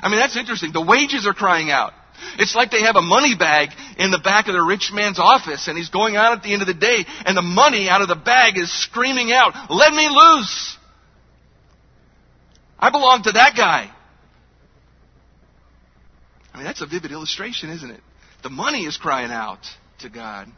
[0.00, 0.72] I mean, that's interesting.
[0.72, 1.92] The wages are crying out.
[2.38, 5.68] It's like they have a money bag in the back of the rich man's office,
[5.68, 8.08] and he's going out at the end of the day, and the money out of
[8.08, 10.76] the bag is screaming out, Let me loose!
[12.78, 13.90] I belong to that guy.
[16.54, 18.00] I mean, that's a vivid illustration, isn't it?
[18.42, 19.60] The money is crying out
[20.00, 20.48] to God.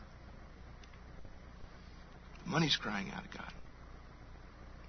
[2.46, 3.52] Money's crying out to God.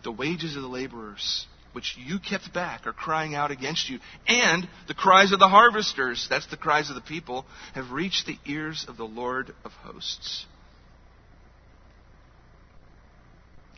[0.03, 3.99] The wages of the laborers, which you kept back, are crying out against you.
[4.27, 8.37] And the cries of the harvesters, that's the cries of the people, have reached the
[8.45, 10.45] ears of the Lord of hosts.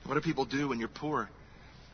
[0.05, 1.29] What do people do when you're poor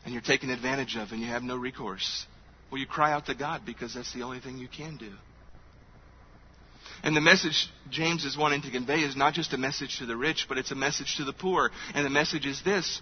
[0.04, 2.26] and you're taken advantage of and you have no recourse?
[2.70, 5.12] Well, you cry out to God because that's the only thing you can do.
[7.02, 10.16] And the message James is wanting to convey is not just a message to the
[10.16, 11.70] rich, but it's a message to the poor.
[11.94, 13.00] And the message is this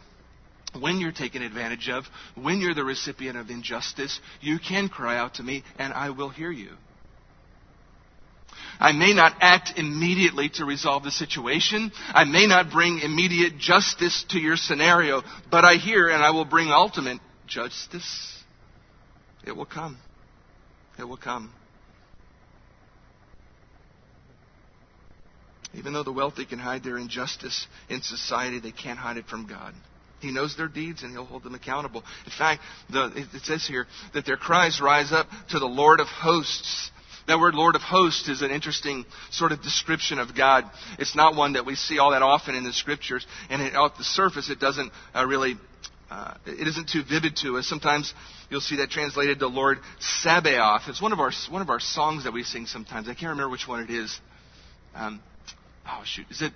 [0.78, 5.34] when you're taken advantage of, when you're the recipient of injustice, you can cry out
[5.34, 6.70] to me and I will hear you.
[8.80, 11.90] I may not act immediately to resolve the situation.
[12.08, 16.44] I may not bring immediate justice to your scenario, but I hear and I will
[16.44, 18.34] bring ultimate justice.
[19.44, 19.98] It will come.
[20.98, 21.52] It will come.
[25.74, 29.46] Even though the wealthy can hide their injustice in society, they can't hide it from
[29.46, 29.74] God.
[30.20, 32.02] He knows their deeds and he'll hold them accountable.
[32.24, 36.09] In fact, the, it says here that their cries rise up to the Lord of
[36.09, 36.90] hosts.
[37.28, 40.64] That word Lord of hosts is an interesting sort of description of God.
[40.98, 43.98] It's not one that we see all that often in the scriptures, and it, off
[43.98, 45.57] the surface, it doesn't uh, really,
[46.11, 47.66] uh, it isn't too vivid to us.
[47.66, 48.14] Sometimes
[48.48, 50.88] you'll see that translated to Lord Sabaoth.
[50.88, 53.09] It's one of our one of our songs that we sing sometimes.
[53.09, 54.18] I can't remember which one it is.
[54.94, 55.20] Um,
[55.88, 56.53] oh shoot, is it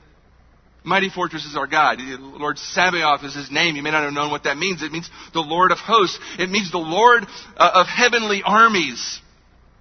[0.85, 1.99] Mighty fortress is our God.
[2.01, 3.77] Lord Sabaoth is his name.
[3.77, 4.83] You may not have known what that means.
[4.83, 6.19] It means the Lord of hosts.
[6.39, 7.25] It means the Lord
[7.57, 9.21] uh, of heavenly armies.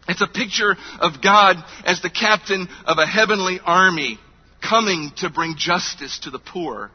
[0.08, 4.20] It's a picture of God as the captain of a heavenly army
[4.62, 6.92] coming to bring justice to the poor.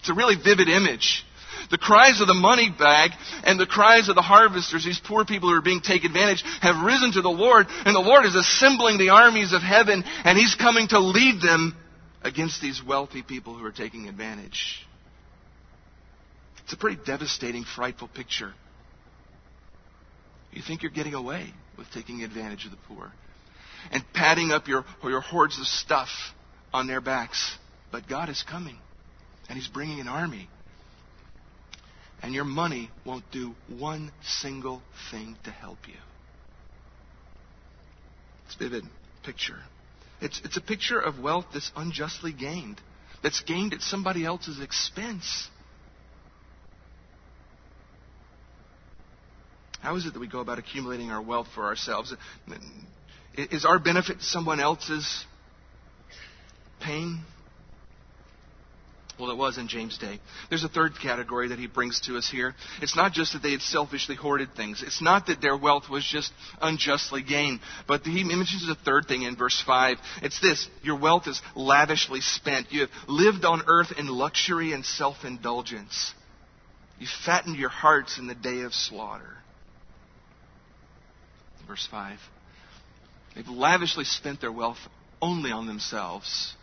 [0.00, 1.24] It's a really vivid image.
[1.70, 3.12] The cries of the money bag
[3.44, 6.84] and the cries of the harvesters, these poor people who are being taken advantage, have
[6.84, 10.54] risen to the Lord, and the Lord is assembling the armies of heaven, and He's
[10.54, 11.76] coming to lead them
[12.22, 14.86] against these wealthy people who are taking advantage.
[16.64, 18.52] It's a pretty devastating, frightful picture.
[20.52, 23.12] You think you're getting away with taking advantage of the poor
[23.90, 26.08] and padding up your, your hoards of stuff
[26.72, 27.56] on their backs.
[27.90, 28.78] But God is coming,
[29.48, 30.48] and He's bringing an army.
[32.22, 34.80] And your money won't do one single
[35.10, 35.94] thing to help you.
[38.46, 38.84] It's a vivid
[39.24, 39.58] picture.
[40.20, 42.80] It's, it's a picture of wealth that's unjustly gained,
[43.22, 45.48] that's gained at somebody else's expense.
[49.80, 52.14] How is it that we go about accumulating our wealth for ourselves?
[53.36, 55.24] Is our benefit someone else's
[56.80, 57.18] pain?
[59.18, 60.20] Well, it was in James' day.
[60.48, 62.54] There's a third category that he brings to us here.
[62.80, 64.82] It's not just that they had selfishly hoarded things.
[64.84, 67.60] It's not that their wealth was just unjustly gained.
[67.86, 69.98] But he mentions a third thing in verse 5.
[70.22, 70.66] It's this.
[70.82, 72.72] Your wealth is lavishly spent.
[72.72, 76.14] You have lived on earth in luxury and self-indulgence.
[76.98, 79.36] You fattened your hearts in the day of slaughter.
[81.66, 82.18] Verse 5.
[83.34, 84.78] They've lavishly spent their wealth
[85.20, 86.54] only on themselves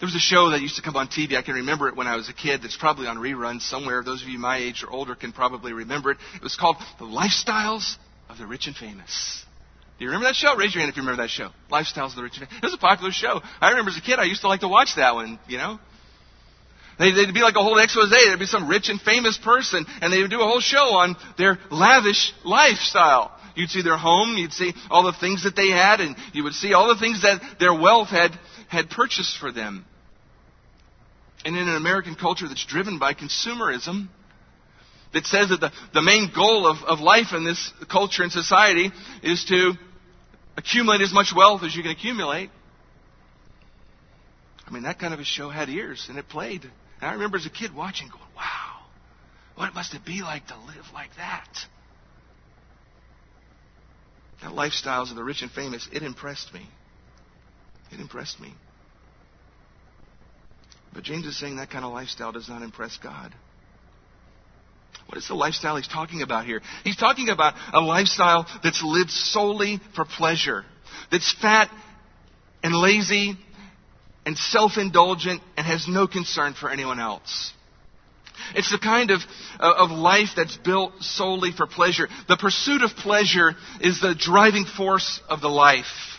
[0.00, 1.36] there was a show that used to come on TV.
[1.36, 2.62] I can remember it when I was a kid.
[2.62, 4.02] That's probably on reruns somewhere.
[4.02, 6.16] Those of you my age or older can probably remember it.
[6.34, 7.96] It was called The Lifestyles
[8.30, 9.44] of the Rich and Famous.
[9.98, 10.56] Do you remember that show?
[10.56, 11.50] Raise your hand if you remember that show.
[11.70, 12.62] Lifestyles of the Rich and Famous.
[12.62, 13.42] It was a popular show.
[13.60, 15.78] I remember as a kid, I used to like to watch that one, you know.
[16.98, 18.10] They'd be like a whole expose.
[18.10, 21.16] There'd be some rich and famous person, and they would do a whole show on
[21.36, 23.36] their lavish lifestyle.
[23.54, 26.54] You'd see their home, you'd see all the things that they had, and you would
[26.54, 28.32] see all the things that their wealth had,
[28.70, 29.84] had purchased for them.
[31.44, 34.08] And in an American culture that's driven by consumerism,
[35.12, 38.92] that says that the, the main goal of, of life in this culture and society
[39.24, 39.72] is to
[40.56, 42.50] accumulate as much wealth as you can accumulate.
[44.66, 46.62] I mean, that kind of a show had ears, and it played.
[46.62, 48.84] And I remember as a kid watching, going, wow,
[49.56, 51.48] what must it be like to live like that?
[54.42, 56.68] That lifestyles of the rich and famous, it impressed me.
[57.92, 58.54] It impressed me.
[60.92, 63.34] But James is saying that kind of lifestyle does not impress God.
[65.06, 66.60] What is the lifestyle he's talking about here?
[66.84, 70.64] He's talking about a lifestyle that's lived solely for pleasure,
[71.10, 71.70] that's fat
[72.62, 73.36] and lazy
[74.26, 77.52] and self indulgent and has no concern for anyone else.
[78.54, 79.20] It's the kind of,
[79.58, 82.08] uh, of life that's built solely for pleasure.
[82.28, 86.09] The pursuit of pleasure is the driving force of the life.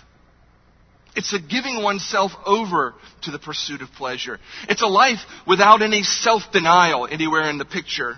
[1.15, 2.93] It's a giving oneself over
[3.23, 4.39] to the pursuit of pleasure.
[4.69, 8.17] It's a life without any self-denial anywhere in the picture.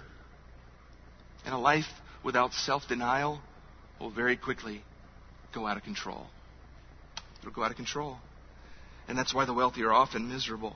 [1.46, 1.88] And a life
[2.24, 3.42] without self-denial
[4.00, 4.84] will very quickly
[5.54, 6.28] go out of control.
[7.42, 8.18] It'll go out of control.
[9.08, 10.76] And that's why the wealthy are often miserable.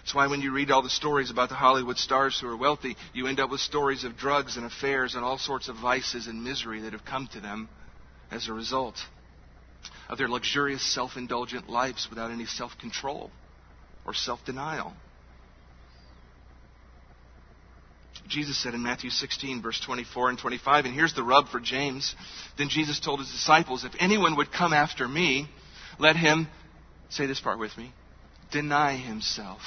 [0.00, 2.96] That's why when you read all the stories about the Hollywood stars who are wealthy,
[3.14, 6.42] you end up with stories of drugs and affairs and all sorts of vices and
[6.42, 7.68] misery that have come to them
[8.30, 8.96] as a result
[10.08, 13.30] of their luxurious, self indulgent lives without any self control
[14.06, 14.92] or self denial.
[18.28, 22.14] Jesus said in Matthew 16, verse 24 and 25, and here's the rub for James.
[22.56, 25.48] Then Jesus told his disciples, If anyone would come after me,
[25.98, 26.46] let him,
[27.08, 27.92] say this part with me,
[28.52, 29.60] deny himself,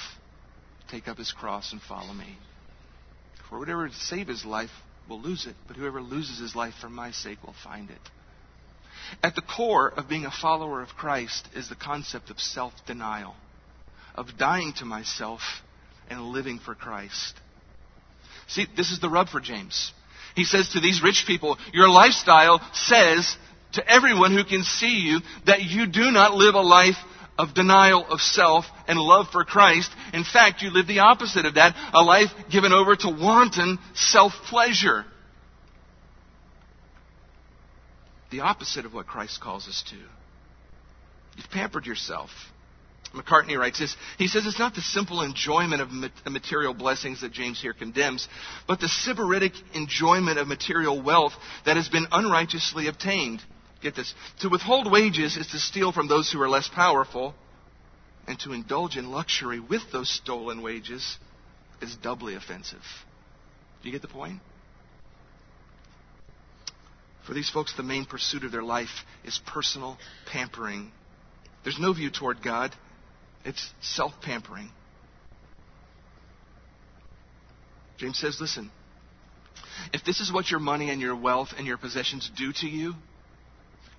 [0.90, 2.38] take up his cross, and follow me.
[3.50, 4.72] For whatever save his life
[5.10, 8.00] will lose it, but whoever loses his life for my sake will find it.
[9.22, 13.36] At the core of being a follower of Christ is the concept of self denial,
[14.16, 15.42] of dying to myself
[16.10, 17.34] and living for Christ.
[18.48, 19.92] See, this is the rub for James.
[20.36, 23.38] He says to these rich people, Your lifestyle says
[23.74, 26.98] to everyone who can see you that you do not live a life
[27.38, 29.92] of denial of self and love for Christ.
[30.14, 34.34] In fact, you live the opposite of that, a life given over to wanton self
[34.50, 35.06] pleasure.
[38.34, 39.96] The opposite of what Christ calls us to.
[41.38, 42.32] You've pampered yourself.
[43.14, 43.96] McCartney writes this.
[44.18, 45.92] He says it's not the simple enjoyment of
[46.32, 48.28] material blessings that James here condemns,
[48.68, 51.34] but the sybaritic enjoyment of material wealth
[51.68, 53.44] that has been unrighteously obtained.
[53.84, 54.16] Get this.
[54.40, 57.36] To withhold wages is to steal from those who are less powerful,
[58.28, 61.18] and to indulge in luxury with those stolen wages
[61.84, 62.82] is doubly offensive.
[63.84, 64.40] Do you get the point?
[67.26, 69.98] For these folks, the main pursuit of their life is personal
[70.32, 70.92] pampering.
[71.64, 72.76] There's no view toward God.
[73.46, 74.70] It's self pampering.
[77.98, 78.72] James says, listen,
[79.94, 82.94] if this is what your money and your wealth and your possessions do to you,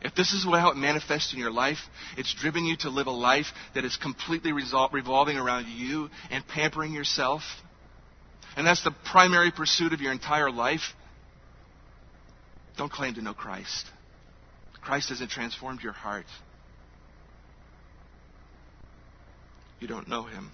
[0.03, 1.79] if this is how it manifests in your life,
[2.19, 6.93] it's driven you to live a life that is completely revolving around you and pampering
[6.93, 7.43] yourself,
[8.57, 10.83] and that's the primary pursuit of your entire life,
[12.77, 13.87] don't claim to know Christ.
[14.83, 16.27] Christ hasn't transformed your heart.
[19.85, 20.51] you don't know him.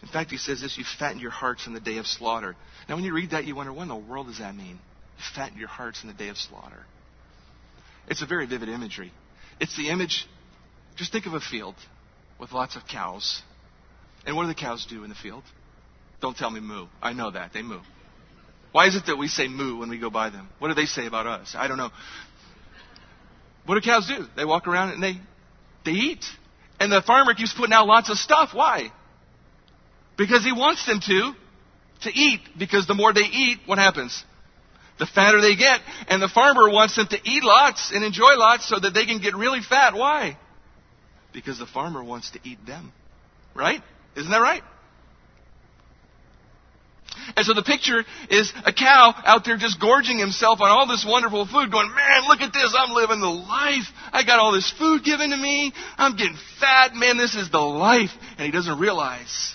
[0.00, 2.56] In fact, he says this you fatten your hearts in the day of slaughter.
[2.88, 4.78] Now, when you read that, you wonder, what in the world does that mean?
[5.18, 6.86] You fatten your hearts in the day of slaughter.
[8.08, 9.12] It's a very vivid imagery.
[9.60, 10.26] It's the image,
[10.96, 11.74] just think of a field
[12.40, 13.42] with lots of cows.
[14.26, 15.44] And what do the cows do in the field?
[16.22, 16.86] Don't tell me moo.
[17.02, 17.52] I know that.
[17.52, 17.80] They moo.
[18.74, 20.48] Why is it that we say moo when we go by them?
[20.58, 21.54] What do they say about us?
[21.56, 21.92] I don't know.
[23.66, 24.26] What do cows do?
[24.34, 25.14] They walk around and they,
[25.84, 26.24] they eat.
[26.80, 28.50] And the farmer keeps putting out lots of stuff.
[28.52, 28.90] Why?
[30.16, 31.34] Because he wants them to,
[32.02, 32.40] to eat.
[32.58, 34.24] Because the more they eat, what happens?
[34.98, 35.80] The fatter they get.
[36.08, 39.20] And the farmer wants them to eat lots and enjoy lots so that they can
[39.20, 39.94] get really fat.
[39.94, 40.36] Why?
[41.32, 42.92] Because the farmer wants to eat them.
[43.54, 43.80] Right?
[44.16, 44.64] Isn't that right?
[47.36, 51.04] And so the picture is a cow out there just gorging himself on all this
[51.06, 52.74] wonderful food, going, man, look at this.
[52.76, 53.86] I'm living the life.
[54.12, 55.72] I got all this food given to me.
[55.96, 56.94] I'm getting fat.
[56.94, 58.10] Man, this is the life.
[58.38, 59.54] And he doesn't realize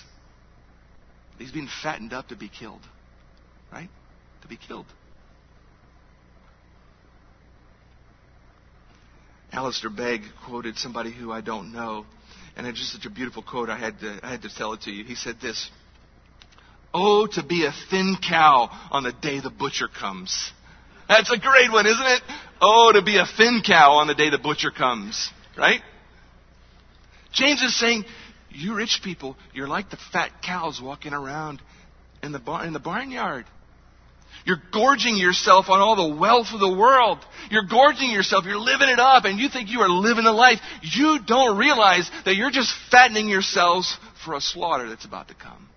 [1.38, 2.82] he's being fattened up to be killed.
[3.72, 3.88] Right?
[4.42, 4.86] To be killed.
[9.52, 12.06] Alistair Begg quoted somebody who I don't know,
[12.56, 13.68] and it's just such a beautiful quote.
[13.68, 15.04] I had to, I had to tell it to you.
[15.04, 15.70] He said this.
[16.92, 20.52] Oh, to be a thin cow on the day the butcher comes.
[21.08, 22.22] That's a great one, isn't it?
[22.60, 25.30] Oh, to be a thin cow on the day the butcher comes.
[25.56, 25.80] Right?
[27.32, 28.04] James is saying,
[28.50, 31.62] you rich people, you're like the fat cows walking around
[32.22, 33.46] in the, bar- in the barnyard.
[34.44, 37.18] You're gorging yourself on all the wealth of the world.
[37.50, 38.44] You're gorging yourself.
[38.46, 40.58] You're living it up and you think you are living a life.
[40.82, 45.68] You don't realize that you're just fattening yourselves for a slaughter that's about to come.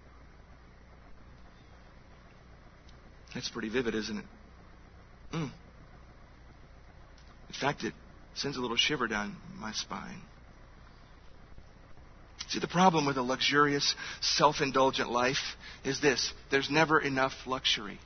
[3.34, 4.26] That's pretty vivid, isn't it?
[5.34, 5.52] Mm.
[7.50, 7.94] In fact, it
[8.36, 10.22] sends a little shiver down my spine.
[12.50, 18.00] See, the problem with a luxurious, self indulgent life is this there's never enough luxury,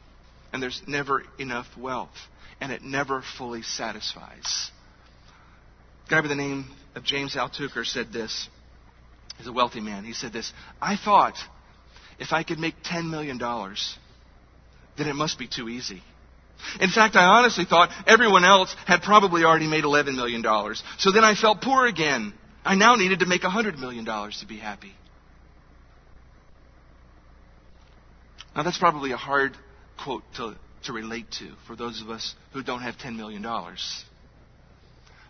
[0.53, 2.15] and there's never enough wealth,
[2.61, 4.71] and it never fully satisfies.
[6.05, 8.47] A guy by the name of James Altucher said this.
[9.37, 10.05] He's a wealthy man.
[10.05, 11.35] He said this I thought
[12.19, 13.39] if I could make $10 million,
[14.97, 16.01] then it must be too easy.
[16.81, 20.43] In fact, I honestly thought everyone else had probably already made $11 million.
[20.97, 22.33] So then I felt poor again.
[22.65, 24.93] I now needed to make $100 million to be happy.
[28.55, 29.55] Now, that's probably a hard
[30.03, 33.45] quote to, to relate to for those of us who don't have $10 million.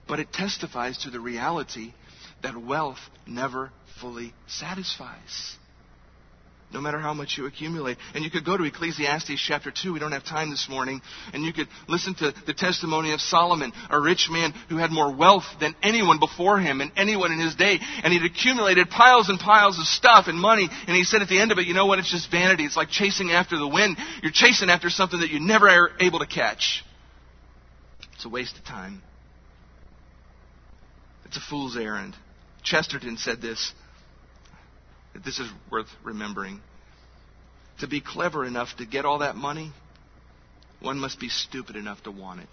[0.07, 1.93] But it testifies to the reality
[2.41, 5.57] that wealth never fully satisfies
[6.73, 7.97] no matter how much you accumulate.
[8.13, 9.93] And you could go to Ecclesiastes chapter 2.
[9.93, 11.01] We don't have time this morning.
[11.33, 15.13] And you could listen to the testimony of Solomon, a rich man who had more
[15.15, 17.79] wealth than anyone before him and anyone in his day.
[18.03, 20.67] And he'd accumulated piles and piles of stuff and money.
[20.87, 21.99] And he said at the end of it, you know what?
[21.99, 22.65] It's just vanity.
[22.65, 23.97] It's like chasing after the wind.
[24.21, 26.83] You're chasing after something that you never are able to catch.
[28.15, 29.01] It's a waste of time.
[31.25, 32.15] It's a fool's errand.
[32.63, 33.73] Chesterton said this
[35.23, 36.61] this is worth remembering.
[37.79, 39.71] To be clever enough to get all that money,
[40.79, 42.49] one must be stupid enough to want it.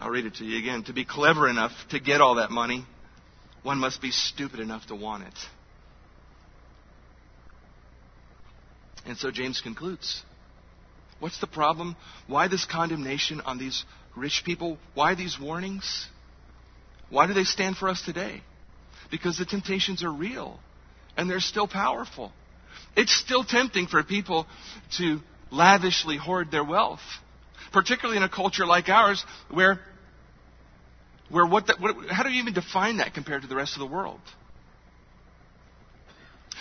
[0.00, 0.84] I'll read it to you again.
[0.84, 2.84] To be clever enough to get all that money,
[3.62, 5.34] one must be stupid enough to want it.
[9.06, 10.22] And so James concludes.
[11.18, 11.96] What's the problem?
[12.28, 13.84] Why this condemnation on these
[14.16, 14.78] rich people?
[14.94, 16.06] Why these warnings?
[17.10, 18.42] Why do they stand for us today?
[19.10, 20.58] Because the temptations are real
[21.16, 22.32] and they're still powerful.
[22.96, 24.46] It's still tempting for people
[24.98, 27.00] to lavishly hoard their wealth.
[27.72, 29.80] particularly in a culture like ours where,
[31.28, 33.80] where what, the, what how do you even define that compared to the rest of
[33.80, 34.20] the world?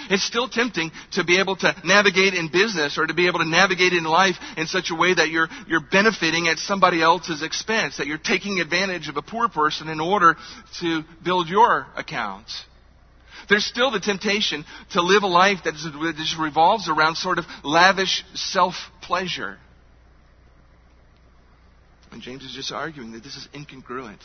[0.09, 3.49] It's still tempting to be able to navigate in business or to be able to
[3.49, 7.97] navigate in life in such a way that you're, you're benefiting at somebody else's expense,
[7.97, 10.35] that you're taking advantage of a poor person in order
[10.79, 12.47] to build your account.
[13.49, 18.23] There's still the temptation to live a life that just revolves around sort of lavish
[18.33, 19.57] self pleasure.
[22.11, 24.19] And James is just arguing that this is incongruent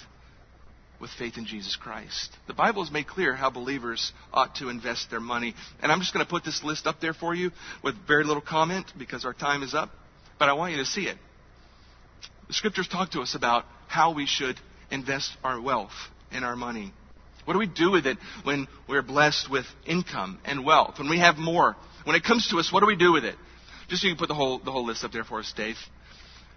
[1.02, 2.30] with faith in Jesus Christ.
[2.46, 5.52] The Bible has made clear how believers ought to invest their money.
[5.82, 7.50] And I'm just going to put this list up there for you
[7.82, 9.90] with very little comment because our time is up.
[10.38, 11.18] But I want you to see it.
[12.46, 14.60] The scriptures talk to us about how we should
[14.92, 15.90] invest our wealth
[16.30, 16.94] and our money.
[17.46, 21.00] What do we do with it when we're blessed with income and wealth?
[21.00, 21.74] When we have more?
[22.04, 23.34] When it comes to us, what do we do with it?
[23.88, 25.76] Just so you can put the whole, the whole list up there for us, Dave.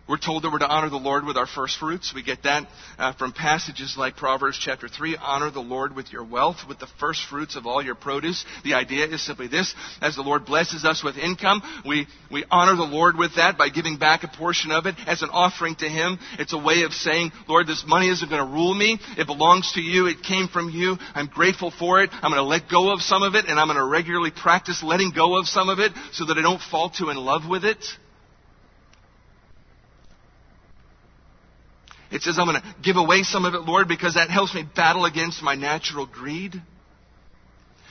[0.08, 2.14] We're told that we're to honor the Lord with our first fruits.
[2.14, 2.68] We get that
[3.00, 5.18] uh, from passages like Proverbs chapter 3.
[5.18, 8.46] Honor the Lord with your wealth, with the first fruits of all your produce.
[8.64, 9.74] The idea is simply this.
[10.02, 13.70] As the Lord blesses us with income, we, we honor the Lord with that by
[13.70, 16.20] giving back a portion of it as an offering to Him.
[16.38, 19.00] It's a way of saying, Lord, this money isn't going to rule me.
[19.18, 20.06] It belongs to you.
[20.06, 20.98] It came from you.
[21.16, 22.12] I'm grateful for it.
[22.14, 24.84] I'm going to let go of some of it and I'm going to regularly practice
[24.84, 27.66] letting go of some of it so that I don't fall too in love with
[27.66, 27.84] it.
[32.16, 34.64] It says, I'm going to give away some of it, Lord, because that helps me
[34.64, 36.56] battle against my natural greed.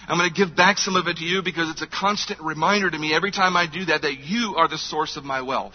[0.09, 2.91] I'm going to give back some of it to you because it's a constant reminder
[2.91, 5.75] to me every time I do that that you are the source of my wealth.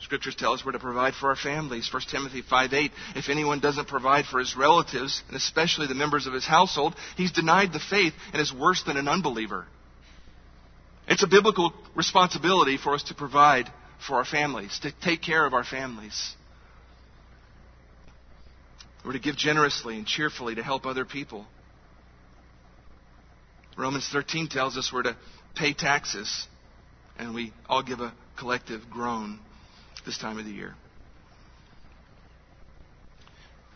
[0.00, 1.88] Scriptures tell us we're to provide for our families.
[1.90, 2.90] 1 Timothy 5:8.
[3.14, 7.32] If anyone doesn't provide for his relatives, and especially the members of his household, he's
[7.32, 9.66] denied the faith and is worse than an unbeliever.
[11.08, 13.72] It's a biblical responsibility for us to provide
[14.06, 16.34] for our families, to take care of our families.
[19.04, 21.46] We're to give generously and cheerfully to help other people.
[23.76, 25.16] Romans 13 tells us we're to
[25.54, 26.48] pay taxes,
[27.18, 29.38] and we all give a collective groan
[30.04, 30.74] this time of the year.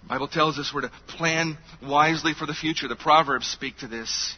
[0.03, 2.89] The Bible tells us we're to plan wisely for the future.
[2.89, 4.37] The Proverbs speak to this.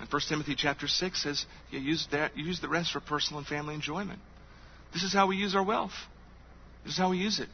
[0.00, 3.74] And 1 Timothy chapter 6 says use, that, use the rest for personal and family
[3.74, 4.20] enjoyment.
[4.92, 5.92] This is how we use our wealth.
[6.84, 7.48] This is how we use it.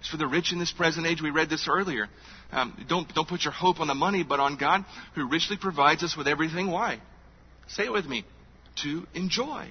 [0.00, 1.20] It's for the rich in this present age.
[1.22, 2.08] We read this earlier.
[2.52, 6.02] Um, don't, don't put your hope on the money, but on God who richly provides
[6.02, 6.70] us with everything.
[6.70, 7.00] Why?
[7.68, 8.24] Say it with me.
[8.82, 9.68] To enjoy.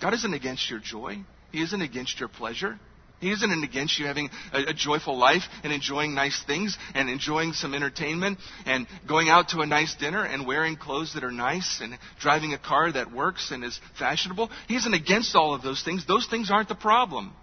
[0.00, 1.18] God isn't against your joy.
[1.52, 2.78] He isn't against your pleasure.
[3.20, 7.52] He isn't against you having a, a, joyful life and enjoying nice things and enjoying
[7.52, 11.80] some entertainment and going out to a nice dinner and wearing clothes that are nice
[11.82, 14.50] and driving a car that works and is fashionable.
[14.68, 16.06] He isn't against all of those things.
[16.06, 17.34] Those things aren't the problem.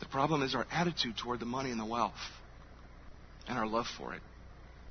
[0.00, 2.14] The problem is our attitude toward the money and the wealth
[3.48, 4.22] and our love for it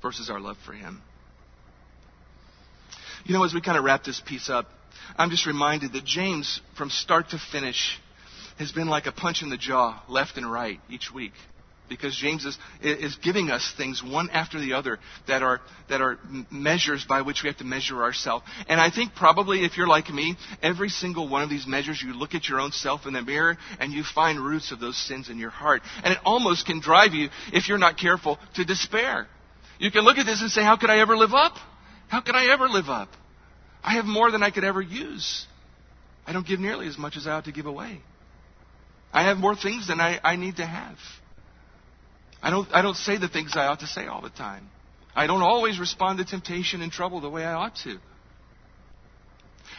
[0.00, 1.02] versus our love for Him.
[3.24, 4.66] You know, as we kind of wrap this piece up,
[5.16, 7.98] I'm just reminded that James, from start to finish,
[8.58, 11.32] has been like a punch in the jaw, left and right, each week.
[11.88, 14.98] Because James is, is giving us things one after the other
[15.28, 16.18] that are, that are
[16.50, 18.44] measures by which we have to measure ourselves.
[18.68, 22.12] And I think probably if you're like me, every single one of these measures, you
[22.12, 25.28] look at your own self in the mirror and you find roots of those sins
[25.28, 25.82] in your heart.
[26.02, 29.28] And it almost can drive you, if you're not careful, to despair.
[29.78, 31.52] You can look at this and say, how could I ever live up?
[32.08, 33.10] How could I ever live up?
[33.84, 35.46] I have more than I could ever use.
[36.26, 38.00] I don't give nearly as much as I ought to give away.
[39.12, 40.96] I have more things than I, I need to have.
[42.42, 44.68] I don't, I don't say the things I ought to say all the time.
[45.14, 47.98] I don't always respond to temptation and trouble the way I ought to.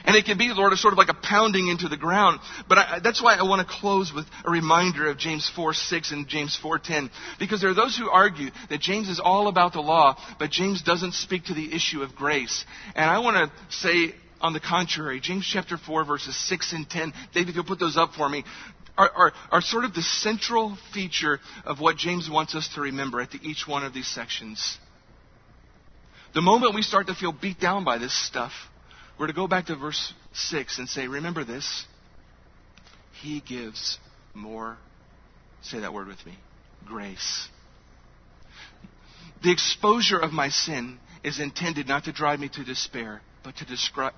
[0.06, 2.40] And it can be, Lord, sort of like a pounding into the ground.
[2.68, 6.12] But I, that's why I want to close with a reminder of James 4 6
[6.12, 7.10] and James 4 10.
[7.40, 10.82] Because there are those who argue that James is all about the law, but James
[10.82, 12.66] doesn't speak to the issue of grace.
[12.96, 17.14] And I want to say, on the contrary, James chapter 4 verses 6 and 10.
[17.34, 18.44] David, if you'll put those up for me
[18.98, 23.22] are, are, are sort of the central feature of what James wants us to remember
[23.22, 24.78] at the, each one of these sections.
[26.34, 28.52] The moment we start to feel beat down by this stuff,
[29.20, 31.86] we're to go back to verse 6 and say, Remember this.
[33.22, 33.98] He gives
[34.34, 34.78] more,
[35.62, 36.38] say that word with me,
[36.86, 37.48] grace.
[39.44, 43.66] The exposure of my sin is intended not to drive me to despair, but to,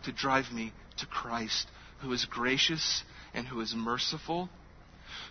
[0.04, 1.68] to drive me to Christ,
[2.02, 3.04] who is gracious
[3.34, 4.50] and who is merciful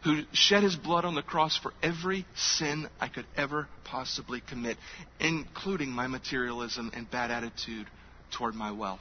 [0.04, 4.76] who shed his blood on the cross for every sin I could ever possibly commit,
[5.20, 7.86] including my materialism and bad attitude
[8.30, 9.00] toward my wealth.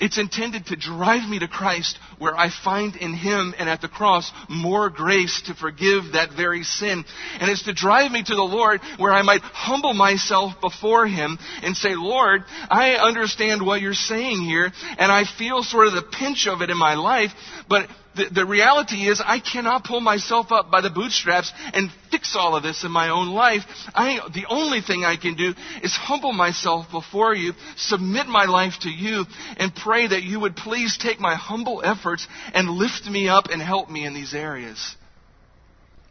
[0.00, 3.88] It's intended to drive me to Christ where I find in Him and at the
[3.88, 7.04] cross more grace to forgive that very sin.
[7.38, 11.38] And it's to drive me to the Lord where I might humble myself before Him
[11.62, 16.02] and say, Lord, I understand what you're saying here and I feel sort of the
[16.02, 17.30] pinch of it in my life,
[17.68, 22.36] but the, the reality is I cannot pull myself up by the bootstraps and fix
[22.36, 23.62] all of this in my own life.
[23.94, 28.74] I, the only thing I can do is humble myself before you, submit my life
[28.82, 29.24] to you,
[29.56, 33.60] and pray that you would please take my humble efforts and lift me up and
[33.60, 34.96] help me in these areas.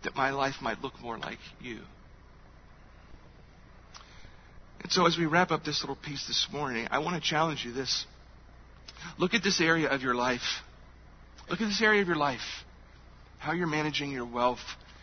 [0.03, 1.79] That my life might look more like you.
[4.81, 7.63] And so as we wrap up this little piece this morning, I want to challenge
[7.63, 8.05] you this.
[9.17, 10.41] Look at this area of your life
[11.49, 12.63] Look at this area of your life,
[13.37, 14.59] how you're managing your wealth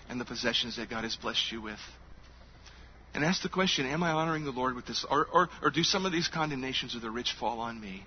[0.09, 1.79] and the possessions that God has blessed you with.
[3.15, 5.05] And ask the question Am I honoring the Lord with this?
[5.09, 8.05] Or, or, or do some of these condemnations of the rich fall on me?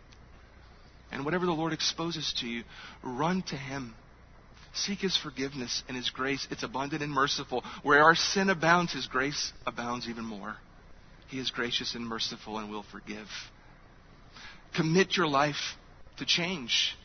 [1.11, 2.63] And whatever the Lord exposes to you,
[3.03, 3.93] run to Him.
[4.73, 6.47] Seek His forgiveness and His grace.
[6.49, 7.63] It's abundant and merciful.
[7.83, 10.55] Where our sin abounds, His grace abounds even more.
[11.27, 13.27] He is gracious and merciful and will forgive.
[14.75, 15.75] Commit your life
[16.17, 16.95] to change.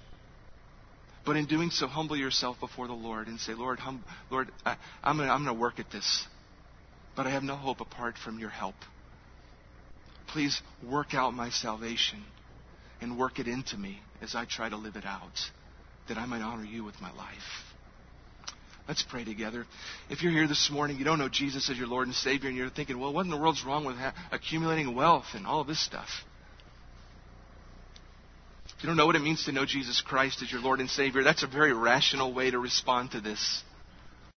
[1.28, 4.78] But in doing so, humble yourself before the Lord and say, Lord, hum, Lord, I,
[5.04, 6.26] I'm going to work at this,
[7.14, 8.76] but I have no hope apart from your help.
[10.28, 12.24] Please work out my salvation
[13.02, 15.38] and work it into me as I try to live it out,
[16.08, 17.36] that I might honor you with my life.
[18.88, 19.66] Let's pray together.
[20.08, 22.56] If you're here this morning, you don't know Jesus as your Lord and Savior, and
[22.56, 23.96] you're thinking, well, what in the world's wrong with
[24.32, 26.08] accumulating wealth and all this stuff?
[28.78, 30.88] If you don't know what it means to know Jesus Christ as your Lord and
[30.88, 33.64] Savior, that's a very rational way to respond to this.